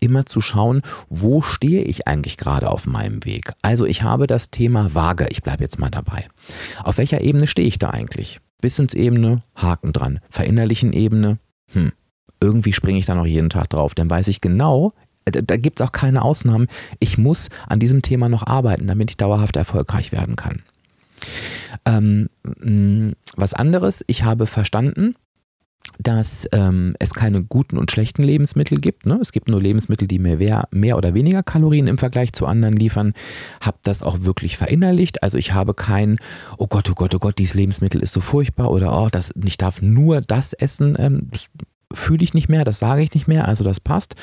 immer 0.00 0.24
zu 0.24 0.40
schauen, 0.40 0.82
wo 1.08 1.42
stehe 1.42 1.82
ich 1.82 2.08
eigentlich 2.08 2.36
gerade 2.36 2.70
auf 2.70 2.86
meinem 2.86 3.24
Weg. 3.24 3.52
Also 3.60 3.84
ich 3.84 4.02
habe 4.02 4.26
das 4.26 4.50
Thema 4.50 4.94
Waage, 4.94 5.26
ich 5.30 5.42
bleibe 5.42 5.62
jetzt 5.62 5.78
mal 5.78 5.90
dabei. 5.90 6.26
Auf 6.82 6.98
welcher 6.98 7.20
Ebene 7.20 7.46
stehe 7.46 7.68
ich 7.68 7.78
da 7.78 7.90
eigentlich? 7.90 8.40
Wissensebene, 8.62 9.42
Haken 9.56 9.92
dran. 9.92 10.20
Verinnerlichen 10.30 10.92
Ebene, 10.92 11.38
hm, 11.72 11.92
irgendwie 12.40 12.72
springe 12.72 12.98
ich 12.98 13.06
da 13.06 13.14
noch 13.14 13.26
jeden 13.26 13.50
Tag 13.50 13.70
drauf. 13.70 13.94
Dann 13.94 14.10
weiß 14.10 14.28
ich 14.28 14.40
genau, 14.40 14.92
da 15.24 15.56
gibt 15.56 15.80
es 15.80 15.86
auch 15.86 15.92
keine 15.92 16.22
Ausnahmen. 16.22 16.66
Ich 16.98 17.18
muss 17.18 17.48
an 17.66 17.78
diesem 17.78 18.02
Thema 18.02 18.28
noch 18.28 18.46
arbeiten, 18.46 18.86
damit 18.86 19.10
ich 19.10 19.16
dauerhaft 19.16 19.56
erfolgreich 19.56 20.12
werden 20.12 20.36
kann. 20.36 20.62
Ähm, 21.84 22.28
was 23.36 23.54
anderes, 23.54 24.04
ich 24.06 24.24
habe 24.24 24.46
verstanden, 24.46 25.14
dass 25.98 26.48
ähm, 26.52 26.94
es 26.98 27.12
keine 27.14 27.42
guten 27.42 27.76
und 27.76 27.90
schlechten 27.90 28.22
Lebensmittel 28.22 28.78
gibt. 28.78 29.06
Ne? 29.06 29.18
Es 29.20 29.32
gibt 29.32 29.48
nur 29.48 29.60
Lebensmittel, 29.60 30.08
die 30.08 30.18
mir 30.18 30.38
mehr 30.70 30.96
oder 30.96 31.14
weniger 31.14 31.42
Kalorien 31.42 31.86
im 31.86 31.98
Vergleich 31.98 32.32
zu 32.32 32.46
anderen 32.46 32.74
liefern. 32.74 33.14
Habe 33.60 33.78
das 33.82 34.02
auch 34.02 34.22
wirklich 34.22 34.56
verinnerlicht. 34.56 35.22
Also 35.22 35.38
ich 35.38 35.52
habe 35.52 35.74
kein, 35.74 36.18
oh 36.56 36.66
Gott, 36.66 36.88
oh 36.90 36.94
Gott, 36.94 37.14
oh 37.14 37.18
Gott, 37.18 37.38
dieses 37.38 37.54
Lebensmittel 37.54 38.02
ist 38.02 38.14
so 38.14 38.20
furchtbar 38.20 38.70
oder 38.70 39.00
oh, 39.00 39.08
das, 39.10 39.32
ich 39.44 39.58
darf 39.58 39.82
nur 39.82 40.20
das 40.20 40.52
essen. 40.52 40.96
Ähm, 40.98 41.28
das 41.30 41.50
fühle 41.94 42.24
ich 42.24 42.34
nicht 42.34 42.48
mehr, 42.48 42.64
das 42.64 42.78
sage 42.78 43.02
ich 43.02 43.14
nicht 43.14 43.28
mehr, 43.28 43.46
also 43.46 43.64
das 43.64 43.80
passt. 43.80 44.14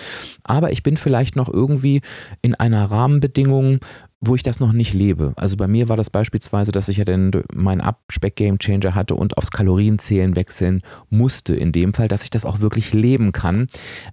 Aber 0.44 0.72
ich 0.72 0.84
bin 0.84 0.98
vielleicht 0.98 1.36
noch 1.36 1.50
irgendwie 1.52 2.02
in 2.42 2.56
einer 2.56 2.90
Rahmenbedingung, 2.92 3.80
wo 4.22 4.36
ich 4.36 4.44
das 4.44 4.60
noch 4.60 4.74
nicht 4.74 4.94
lebe. 4.94 5.34
Also 5.38 5.56
bei 5.56 5.68
mir 5.68 5.88
war 5.88 5.96
das 5.96 6.10
beispielsweise, 6.10 6.72
dass 6.72 6.90
ich 6.90 6.98
ja 6.98 7.06
dann 7.06 7.32
meinen 7.54 7.80
Abspeck-Game-Changer 7.80 8.94
hatte 8.94 9.16
und 9.16 9.38
aufs 9.38 9.52
Kalorienzählen 9.52 10.36
wechseln 10.36 10.82
musste. 11.10 11.56
In 11.56 11.72
dem 11.72 11.94
Fall, 11.94 12.10
dass 12.10 12.24
ich 12.24 12.30
das 12.30 12.46
auch 12.46 12.60
wirklich 12.60 12.92
leben 12.92 13.32
kann. 13.32 13.68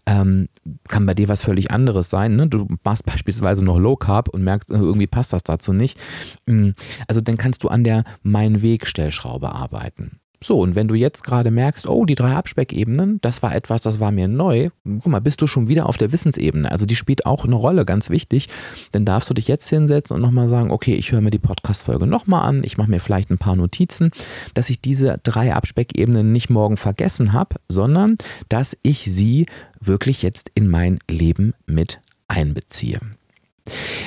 Ähm, 0.07 0.49
kann 0.89 1.07
bei 1.07 1.15
dir 1.15 1.29
was 1.29 1.43
völlig 1.43 1.73
anderes 1.73 2.09
sein. 2.09 2.37
Ne? 2.37 2.47
Du 2.47 2.69
machst 2.85 3.05
beispielsweise 3.05 3.65
noch 3.65 3.79
Low 3.79 3.97
Carb 3.97 4.29
und 4.29 4.45
merkst, 4.45 4.71
äh, 4.71 4.75
irgendwie 4.75 5.09
passt 5.09 5.33
das 5.33 5.43
dazu 5.43 5.73
nicht. 5.73 5.99
Mm, 6.47 6.71
also 7.09 7.21
dann 7.21 7.37
kannst 7.37 7.65
du 7.65 7.69
an 7.69 7.83
der 7.83 8.05
Mein 8.23 8.63
Weg-Stellschraube 8.63 9.53
arbeiten. 9.53 10.21
So, 10.43 10.61
und 10.61 10.75
wenn 10.75 10.87
du 10.87 10.95
jetzt 10.95 11.25
gerade 11.25 11.51
merkst, 11.51 11.89
oh, 11.89 12.05
die 12.05 12.15
drei 12.15 12.35
Abspeckebenen, 12.35 13.21
das 13.23 13.43
war 13.43 13.55
etwas, 13.55 13.81
das 13.81 14.01
war 14.01 14.13
mir 14.13 14.29
neu, 14.29 14.71
guck 14.85 15.07
mal, 15.07 15.21
bist 15.21 15.41
du 15.41 15.47
schon 15.47 15.69
wieder 15.69 15.87
auf 15.87 15.97
der 15.97 16.13
Wissensebene. 16.13 16.71
Also 16.71 16.85
die 16.85 16.97
spielt 16.97 17.25
auch 17.25 17.45
eine 17.45 17.55
Rolle, 17.55 17.85
ganz 17.85 18.11
wichtig. 18.11 18.49
Dann 18.93 19.05
darfst 19.05 19.31
du 19.31 19.35
dich 19.35 19.49
jetzt 19.49 19.69
hinsetzen 19.69 20.15
und 20.15 20.23
nochmal 20.23 20.49
sagen, 20.49 20.71
okay, 20.71 20.95
ich 20.95 21.11
höre 21.13 21.23
mir 21.23 21.31
die 21.31 21.39
Podcast-Folge 21.39 22.07
nochmal 22.07 22.47
an, 22.47 22.65
ich 22.65 22.77
mache 22.77 22.91
mir 22.91 23.01
vielleicht 23.01 23.31
ein 23.31 23.39
paar 23.39 23.57
Notizen, 23.57 24.11
dass 24.55 24.69
ich 24.69 24.81
diese 24.81 25.19
drei 25.23 25.55
Abspeckebenen 25.55 26.33
nicht 26.33 26.51
morgen 26.51 26.77
vergessen 26.77 27.33
habe, 27.33 27.57
sondern 27.69 28.17
dass 28.49 28.77
ich 28.83 29.05
sie 29.05 29.47
wirklich 29.81 30.23
jetzt 30.23 30.51
in 30.55 30.69
mein 30.69 30.99
Leben 31.09 31.55
mit 31.67 32.01
einbeziehe. 32.29 33.01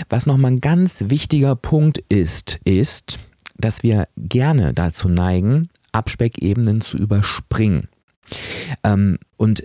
Was 0.10 0.26
nochmal 0.26 0.52
ein 0.52 0.62
ganz 0.62 1.06
wichtiger 1.08 1.56
Punkt 1.56 1.98
ist, 2.10 2.60
ist, 2.64 3.20
dass 3.58 3.84
wir 3.84 4.08
gerne 4.18 4.74
dazu 4.74 5.10
neigen, 5.10 5.70
Abspeckebenen 5.92 6.82
zu 6.82 6.98
überspringen. 6.98 7.90
Ähm, 8.84 9.18
und 9.38 9.64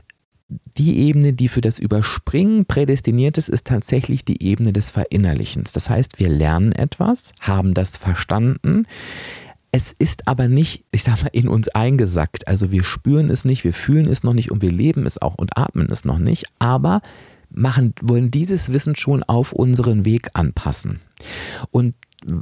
die 0.77 0.99
Ebene, 0.99 1.33
die 1.33 1.49
für 1.49 1.61
das 1.61 1.79
Überspringen 1.79 2.67
prädestiniert 2.67 3.39
ist, 3.39 3.49
ist 3.49 3.67
tatsächlich 3.67 4.25
die 4.25 4.43
Ebene 4.43 4.73
des 4.73 4.91
Verinnerlichens. 4.91 5.73
Das 5.73 5.91
heißt, 5.91 6.19
wir 6.19 6.29
lernen 6.29 6.73
etwas, 6.73 7.33
haben 7.41 7.75
das 7.75 7.97
verstanden. 7.97 8.87
Es 9.73 9.95
ist 9.99 10.29
aber 10.29 10.49
nicht, 10.49 10.85
ich 10.93 11.03
sag 11.03 11.23
mal, 11.23 11.31
in 11.33 11.49
uns 11.49 11.69
eingesackt. 11.69 12.47
Also 12.47 12.71
wir 12.71 12.85
spüren 12.85 13.31
es 13.31 13.45
nicht, 13.45 13.65
wir 13.65 13.73
fühlen 13.73 14.07
es 14.07 14.23
noch 14.23 14.35
nicht 14.35 14.51
und 14.51 14.63
wir 14.63 14.71
leben 14.71 15.07
es 15.07 15.21
auch 15.21 15.35
und 15.35 15.57
atmen 15.57 15.91
es 15.91 16.05
noch 16.05 16.19
nicht, 16.19 16.47
aber 16.59 17.01
machen, 17.51 17.95
wollen 18.01 18.31
dieses 18.31 18.73
Wissen 18.73 18.97
schon 18.97 19.23
auf 19.23 19.53
unseren 19.53 20.05
Weg 20.05 20.29
anpassen. 20.35 21.01
Und 21.71 21.95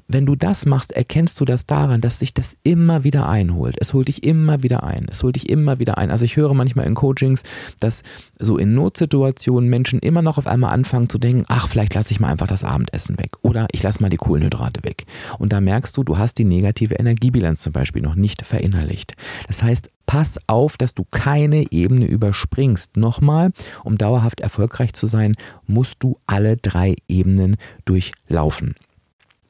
wenn 0.07 0.27
du 0.27 0.37
das 0.37 0.67
machst, 0.67 0.93
erkennst 0.93 1.41
du 1.41 1.45
das 1.45 1.67
daran, 1.67 2.01
dass 2.01 2.19
sich 2.19 2.35
das 2.35 2.57
immer 2.63 3.05
wieder 3.05 3.29
einholt. 3.29 3.77
Es 3.81 3.95
holt 3.95 4.09
dich 4.09 4.23
immer 4.25 4.63
wieder 4.63 4.85
ein. 4.85 5.07
Es 5.11 5.23
holt 5.23 5.37
dich 5.37 5.49
immer 5.49 5.79
wieder 5.79 5.99
ein. 5.99 6.11
Also 6.11 6.25
ich 6.25 6.37
höre 6.37 6.55
manchmal 6.55 6.87
in 6.87 6.95
Coachings, 6.95 7.43
dass 7.81 8.03
so 8.39 8.59
in 8.59 8.75
Notsituationen 8.75 9.69
Menschen 9.69 9.99
immer 9.99 10.23
noch 10.23 10.39
auf 10.39 10.47
einmal 10.47 10.73
anfangen 10.73 11.09
zu 11.09 11.19
denken, 11.19 11.45
ach, 11.49 11.69
vielleicht 11.69 11.95
lasse 11.95 12.13
ich 12.13 12.21
mal 12.21 12.29
einfach 12.29 12.47
das 12.47 12.65
Abendessen 12.65 13.19
weg 13.19 13.33
oder 13.43 13.67
ich 13.73 13.83
lasse 13.83 14.03
mal 14.03 14.09
die 14.09 14.17
Kohlenhydrate 14.17 14.85
weg. 14.85 15.05
Und 15.39 15.53
da 15.53 15.61
merkst 15.61 15.97
du, 15.97 16.05
du 16.05 16.19
hast 16.19 16.39
die 16.39 16.45
negative 16.45 16.95
Energiebilanz 16.95 17.63
zum 17.63 17.73
Beispiel 17.73 18.03
noch 18.03 18.15
nicht 18.15 18.43
verinnerlicht. 18.43 19.15
Das 19.49 19.63
heißt, 19.63 19.91
pass 20.07 20.39
auf, 20.47 20.77
dass 20.77 20.95
du 20.95 21.05
keine 21.11 21.73
Ebene 21.73 22.07
überspringst. 22.07 22.97
Nochmal, 22.97 23.53
um 23.83 23.99
dauerhaft 23.99 24.41
erfolgreich 24.41 24.93
zu 24.93 25.07
sein, 25.07 25.35
musst 25.67 26.03
du 26.03 26.19
alle 26.27 26.57
drei 26.57 26.97
Ebenen 27.09 27.57
durchlaufen. 27.85 28.75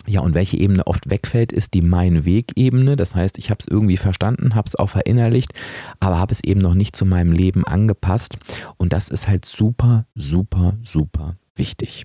Ja, 0.06 0.20
und 0.20 0.34
welche 0.34 0.56
Ebene 0.56 0.86
oft 0.86 1.08
wegfällt, 1.08 1.52
ist 1.52 1.74
die 1.74 1.82
Mein-Weg-Ebene. 1.82 2.96
Das 2.96 3.14
heißt, 3.14 3.38
ich 3.38 3.50
habe 3.50 3.58
es 3.60 3.68
irgendwie 3.68 3.96
verstanden, 3.96 4.54
habe 4.54 4.68
es 4.68 4.76
auch 4.76 4.90
verinnerlicht, 4.90 5.52
aber 6.00 6.18
habe 6.18 6.32
es 6.32 6.42
eben 6.42 6.60
noch 6.60 6.74
nicht 6.74 6.96
zu 6.96 7.04
meinem 7.04 7.32
Leben 7.32 7.64
angepasst. 7.64 8.36
Und 8.76 8.92
das 8.92 9.08
ist 9.08 9.28
halt 9.28 9.44
super, 9.44 10.06
super, 10.14 10.74
super 10.82 11.36
wichtig. 11.54 12.04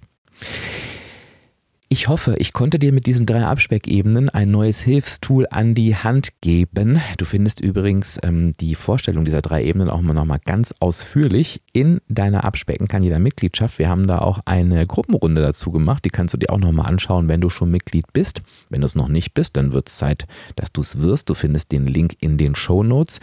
Ich 1.89 2.09
hoffe, 2.09 2.35
ich 2.37 2.51
konnte 2.51 2.79
dir 2.79 2.91
mit 2.91 3.05
diesen 3.05 3.25
drei 3.25 3.45
Abspeckebenen 3.45 4.27
ein 4.27 4.51
neues 4.51 4.81
Hilfstool 4.81 5.47
an 5.49 5.73
die 5.73 5.95
Hand 5.95 6.41
geben. 6.41 7.01
Du 7.17 7.23
findest 7.23 7.61
übrigens 7.61 8.19
ähm, 8.23 8.53
die 8.59 8.75
Vorstellung 8.75 9.23
dieser 9.23 9.41
drei 9.41 9.63
Ebenen 9.63 9.89
auch 9.89 10.01
mal 10.01 10.13
nochmal 10.13 10.41
ganz 10.43 10.73
ausführlich 10.81 11.61
in 11.77 12.01
deiner 12.09 12.43
Abspecken 12.43 12.87
kann 12.87 13.03
jeder 13.03 13.19
Mitgliedschaft. 13.19 13.77
Wir 13.77 13.87
haben 13.87 14.07
da 14.07 14.17
auch 14.17 14.39
eine 14.45 14.87
Gruppenrunde 14.87 15.41
dazu 15.41 15.71
gemacht. 15.71 16.03
Die 16.03 16.09
kannst 16.09 16.33
du 16.33 16.37
dir 16.39 16.49
auch 16.49 16.57
nochmal 16.57 16.87
anschauen, 16.87 17.29
wenn 17.29 17.39
du 17.39 17.49
schon 17.49 17.69
Mitglied 17.69 18.11
bist. 18.13 18.41
Wenn 18.69 18.81
du 18.81 18.87
es 18.87 18.95
noch 18.95 19.07
nicht 19.07 19.35
bist, 19.35 19.55
dann 19.55 19.73
wird 19.73 19.87
es 19.87 19.97
Zeit, 19.97 20.25
dass 20.55 20.71
du 20.71 20.81
es 20.81 20.99
wirst. 20.99 21.29
Du 21.29 21.35
findest 21.35 21.71
den 21.71 21.85
Link 21.85 22.15
in 22.19 22.39
den 22.39 22.55
Show 22.55 22.81
Notes. 22.81 23.19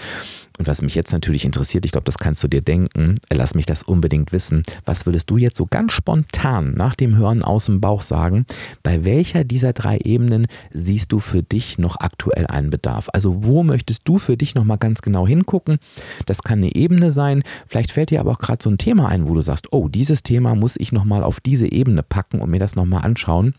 Und 0.57 0.69
was 0.69 0.83
mich 0.83 0.95
jetzt 0.95 1.13
natürlich 1.13 1.45
interessiert, 1.45 1.85
ich 1.85 1.91
glaube, 1.91 2.05
das 2.05 2.19
kannst 2.19 2.45
du 2.45 2.49
dir 2.49 2.63
denken, 2.63 3.17
lass 3.29 3.57
mich 3.57 3.67
das 3.67 3.83
unbedingt 3.83 4.31
wissen. 4.31 4.63
Was 4.85 5.05
würdest 5.05 5.29
du 5.31 5.37
jetzt 5.37 5.57
so 5.57 5.67
ganz 5.67 5.93
spontan 5.93 6.75
nach 6.77 6.95
dem 6.95 7.17
Hören 7.17 7.43
aus 7.43 7.67
dem 7.67 7.81
Bauch 7.81 8.03
sagen? 8.03 8.47
Bei 8.83 9.05
welcher 9.05 9.45
dieser 9.45 9.73
drei 9.73 9.99
Ebenen 9.99 10.47
siehst 10.73 11.13
du 11.13 11.19
für 11.19 11.43
dich 11.43 11.79
noch 11.79 11.97
aktuell 11.99 12.47
einen 12.47 12.71
Bedarf? 12.71 13.09
Also 13.13 13.45
wo 13.45 13.63
möchtest 13.63 14.03
du 14.05 14.19
für 14.19 14.37
dich 14.37 14.55
nochmal 14.55 14.79
ganz 14.79 15.03
genau 15.03 15.27
hingucken? 15.27 15.79
Das 16.27 16.43
kann 16.43 16.59
eine 16.59 16.75
Ebene 16.75 17.11
sein. 17.11 17.43
Vielleicht 17.67 17.93
fällt 17.93 18.11
dir 18.11 18.21
aber 18.21 18.33
auch 18.33 18.39
gerade 18.39 18.63
so 18.63 18.71
ein 18.71 18.79
Thema 18.79 19.09
ein, 19.09 19.29
wo 19.29 19.35
du 19.35 19.43
sagst, 19.43 19.73
oh, 19.73 19.89
dieses 19.89 20.23
Thema 20.23 20.55
muss 20.55 20.77
ich 20.79 20.93
nochmal 20.93 21.23
auf 21.23 21.41
diese 21.41 21.71
Ebene 21.71 22.03
packen 22.03 22.41
und 22.41 22.51
mir 22.51 22.61
das 22.61 22.77
nochmal 22.77 23.05
anschauen. 23.05 23.55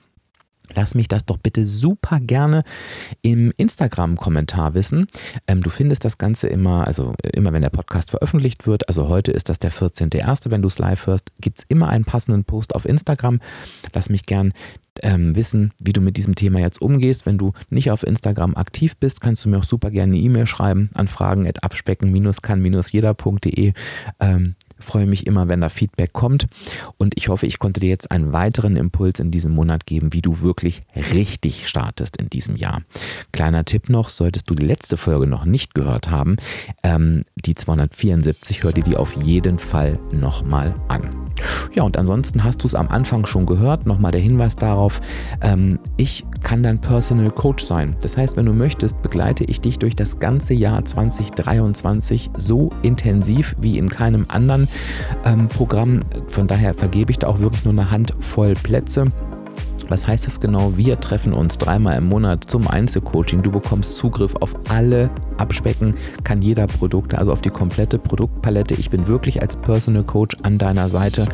Lass 0.73 0.95
mich 0.95 1.08
das 1.08 1.25
doch 1.25 1.38
bitte 1.38 1.65
super 1.65 2.19
gerne 2.19 2.63
im 3.21 3.51
Instagram-Kommentar 3.58 4.73
wissen. 4.73 5.08
Ähm, 5.47 5.62
du 5.62 5.69
findest 5.69 6.05
das 6.05 6.17
Ganze 6.17 6.47
immer, 6.47 6.88
also 6.88 7.13
immer 7.34 7.53
wenn 7.53 7.62
der 7.62 7.69
Podcast 7.69 8.10
veröffentlicht 8.10 8.65
wird, 8.65 8.88
also 8.88 9.08
heute 9.08 9.31
ist 9.31 9.49
das 9.49 9.60
der 9.60 9.71
14.01., 9.71 10.49
wenn 10.51 10.62
du 10.62 10.67
es 10.67 10.79
live 10.79 11.08
hörst, 11.08 11.31
gibt 11.39 11.60
es 11.60 11.65
immer 11.67 11.89
einen 11.89 12.05
passenden 12.05 12.45
Post 12.45 12.73
auf 12.73 12.86
Instagram. 12.86 13.39
Lass 13.93 14.10
mich 14.10 14.25
gern 14.25 14.53
ähm, 15.03 15.36
wissen, 15.36 15.71
wie 15.81 15.93
du 15.93 16.01
mit 16.01 16.17
diesem 16.17 16.36
Thema 16.36 16.60
jetzt 16.60 16.81
umgehst. 16.81 17.25
Wenn 17.25 17.38
du 17.38 17.53
nicht 17.69 17.89
auf 17.91 18.03
Instagram 18.03 18.55
aktiv 18.55 18.97
bist, 18.97 19.21
kannst 19.21 19.45
du 19.45 19.49
mir 19.49 19.60
auch 19.60 19.63
super 19.63 19.91
gerne 19.91 20.13
eine 20.13 20.21
E-Mail 20.21 20.47
schreiben 20.47 20.89
an 20.93 21.08
fragen.abspecken-kann-jeder.de. 21.08 23.73
Ähm, 24.19 24.55
freue 24.77 25.05
mich 25.05 25.27
immer, 25.27 25.49
wenn 25.49 25.62
da 25.62 25.69
Feedback 25.69 26.13
kommt. 26.13 26.47
Und 26.97 27.17
ich 27.17 27.29
hoffe, 27.29 27.47
ich 27.47 27.60
konnte 27.60 27.79
dir 27.79 27.89
jetzt 27.89 28.12
einen 28.12 28.34
weiteren 28.34 28.75
Impuls 28.75 29.19
in 29.19 29.31
diesem 29.31 29.53
Monat 29.53 29.86
geben, 29.86 30.13
wie 30.13 30.21
du 30.21 30.41
wirklich 30.41 30.81
richtig 30.95 31.67
startest 31.67 32.17
in 32.17 32.29
diesem 32.29 32.55
Jahr. 32.55 32.81
Kleiner 33.31 33.65
Tipp 33.65 33.89
noch, 33.89 34.10
solltest 34.10 34.49
du 34.49 34.55
die 34.55 34.65
letzte 34.65 34.97
Folge 34.97 35.27
noch 35.27 35.45
nicht 35.45 35.73
gehört 35.73 36.10
haben, 36.10 36.38
ähm, 36.84 37.23
die 37.36 37.55
274, 37.55 38.63
hör 38.63 38.73
dir 38.73 38.84
die 38.84 38.97
auf 38.97 39.15
jeden 39.23 39.60
Fall 39.60 39.99
nochmal 40.12 40.75
an. 40.88 41.14
Ja, 41.76 41.84
und 41.84 41.98
ansonsten 41.98 42.46
hast 42.46 42.64
du 42.64 42.68
es 42.68 42.74
am 42.74 42.88
Anfang 42.88 43.26
schon 43.26 43.46
gehört. 43.46 43.86
Nochmal 43.86 44.14
der 44.14 44.22
Hinweis 44.22 44.56
darauf, 44.56 45.02
ähm, 45.42 45.78
ich 45.98 46.26
kann 46.42 46.64
dein 46.64 46.80
Personal 46.80 47.30
Coach 47.32 47.66
sein. 47.66 47.98
Das 48.02 48.16
heißt, 48.16 48.38
wenn 48.38 48.46
du 48.46 48.54
möchtest, 48.54 49.02
begleite 49.02 49.44
ich 49.44 49.60
dich 49.60 49.78
durch 49.78 49.94
das 49.94 50.20
ganze 50.20 50.54
Jahr 50.54 50.86
2023 50.86 52.30
so 52.38 52.72
intensiv 52.82 53.58
wie 53.60 53.78
in 53.78 53.90
keinem 53.90 54.26
anderen 54.30 54.70
ähm, 55.26 55.50
Programm. 55.50 56.04
Von 56.30 56.48
daher 56.48 56.74
vergebe 56.74 57.12
ich 57.12 57.20
da 57.20 57.28
auch 57.28 57.42
wirklich 57.42 57.66
nur 57.66 57.74
eine 57.74 57.92
Handvoll 57.92 58.54
Plätze. 58.54 59.12
Was 59.90 60.08
heißt 60.08 60.26
das 60.26 60.40
genau? 60.40 60.78
Wir 60.78 61.00
treffen 61.00 61.34
uns 61.34 61.58
dreimal 61.58 61.98
im 61.98 62.08
Monat 62.08 62.46
zum 62.46 62.68
Einzelcoaching. 62.68 63.42
Du 63.42 63.52
bekommst 63.52 63.98
Zugriff 63.98 64.34
auf 64.38 64.56
alle 64.70 65.12
Abspecken, 65.38 65.95
kann 66.24 66.41
jeder 66.41 66.67
Produkte, 66.67 67.17
also 67.17 67.32
auf 67.32 67.41
die 67.41 67.50
komplette 67.50 68.00
Produktpalette. 68.00 68.74
Ich 68.76 68.89
bin 68.89 69.08
wirklich 69.08 69.41
als 69.41 69.58
Personal 69.58 70.04
Coach 70.04 70.38
an 70.43 70.58
deiner 70.58 70.89
Seite. 70.89 71.28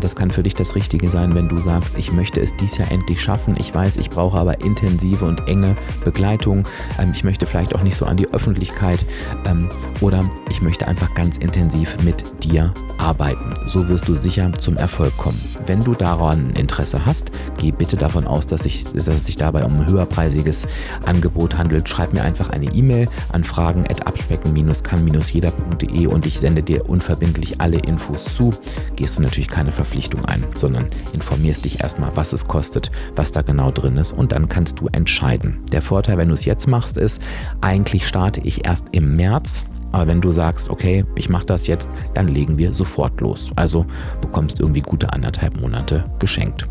Das 0.00 0.16
kann 0.16 0.30
für 0.30 0.42
dich 0.42 0.54
das 0.54 0.74
Richtige 0.74 1.08
sein, 1.08 1.34
wenn 1.34 1.48
du 1.48 1.58
sagst, 1.58 1.98
ich 1.98 2.12
möchte 2.12 2.40
es 2.40 2.54
dies 2.56 2.78
Jahr 2.78 2.90
endlich 2.90 3.20
schaffen. 3.20 3.56
Ich 3.58 3.74
weiß, 3.74 3.96
ich 3.96 4.10
brauche 4.10 4.38
aber 4.38 4.60
intensive 4.60 5.24
und 5.24 5.46
enge 5.48 5.76
Begleitung. 6.04 6.66
Ähm, 6.98 7.12
ich 7.14 7.24
möchte 7.24 7.46
vielleicht 7.46 7.74
auch 7.74 7.82
nicht 7.82 7.96
so 7.96 8.06
an 8.06 8.16
die 8.16 8.32
Öffentlichkeit 8.32 9.04
ähm, 9.46 9.68
oder 10.00 10.28
ich 10.50 10.62
möchte 10.62 10.86
einfach 10.88 11.14
ganz 11.14 11.38
intensiv 11.38 11.96
mit 12.04 12.24
dir 12.44 12.72
arbeiten. 12.98 13.54
So 13.66 13.88
wirst 13.88 14.08
du 14.08 14.14
sicher 14.14 14.52
zum 14.58 14.76
Erfolg 14.76 15.16
kommen. 15.16 15.40
Wenn 15.66 15.82
du 15.84 15.94
daran 15.94 16.50
Interesse 16.50 17.04
hast, 17.04 17.30
geh 17.58 17.72
bitte 17.72 17.96
davon 17.96 18.26
aus, 18.26 18.46
dass, 18.46 18.64
ich, 18.64 18.84
dass 18.84 19.08
es 19.08 19.26
sich 19.26 19.36
dabei 19.36 19.64
um 19.64 19.80
ein 19.80 19.86
höherpreisiges 19.86 20.66
Angebot 21.04 21.56
handelt. 21.58 21.88
Schreib 21.88 22.12
mir 22.12 22.22
einfach 22.22 22.50
eine 22.50 22.66
E-Mail 22.66 23.08
an 23.32 23.44
fragen.abspecken-kann-jeder.de 23.44 26.06
und 26.06 26.26
ich 26.26 26.40
sende 26.40 26.62
dir 26.62 26.88
unverbindlich 26.88 27.60
alle 27.60 27.78
Infos 27.78 28.34
zu. 28.34 28.54
Gehst 28.96 29.18
du 29.18 29.22
natürlich 29.22 29.48
keine 29.48 29.72
Verpflichtung 29.72 30.24
ein, 30.24 30.44
sondern 30.54 30.84
informierst 31.12 31.64
dich 31.64 31.82
erstmal, 31.82 32.16
was 32.16 32.32
es 32.32 32.46
kostet, 32.46 32.90
was 33.14 33.32
da 33.32 33.42
genau 33.42 33.70
drin 33.70 33.96
ist 33.96 34.12
und 34.12 34.32
dann 34.32 34.48
kannst 34.48 34.80
du 34.80 34.88
entscheiden. 34.88 35.60
Der 35.72 35.82
Vorteil, 35.82 36.18
wenn 36.18 36.28
du 36.28 36.34
es 36.34 36.44
jetzt 36.44 36.66
machst, 36.66 36.96
ist, 36.96 37.22
eigentlich 37.60 38.06
starte 38.06 38.40
ich 38.42 38.66
erst 38.66 38.86
im 38.92 39.16
März 39.16 39.66
aber 39.92 40.08
wenn 40.08 40.20
du 40.20 40.30
sagst, 40.30 40.68
okay, 40.68 41.06
ich 41.14 41.30
mache 41.30 41.46
das 41.46 41.66
jetzt, 41.66 41.88
dann 42.12 42.28
legen 42.28 42.58
wir 42.58 42.74
sofort 42.74 43.18
los. 43.22 43.50
Also 43.56 43.86
bekommst 44.20 44.60
irgendwie 44.60 44.82
gute 44.82 45.10
anderthalb 45.14 45.58
Monate 45.58 46.04
geschenkt. 46.18 46.68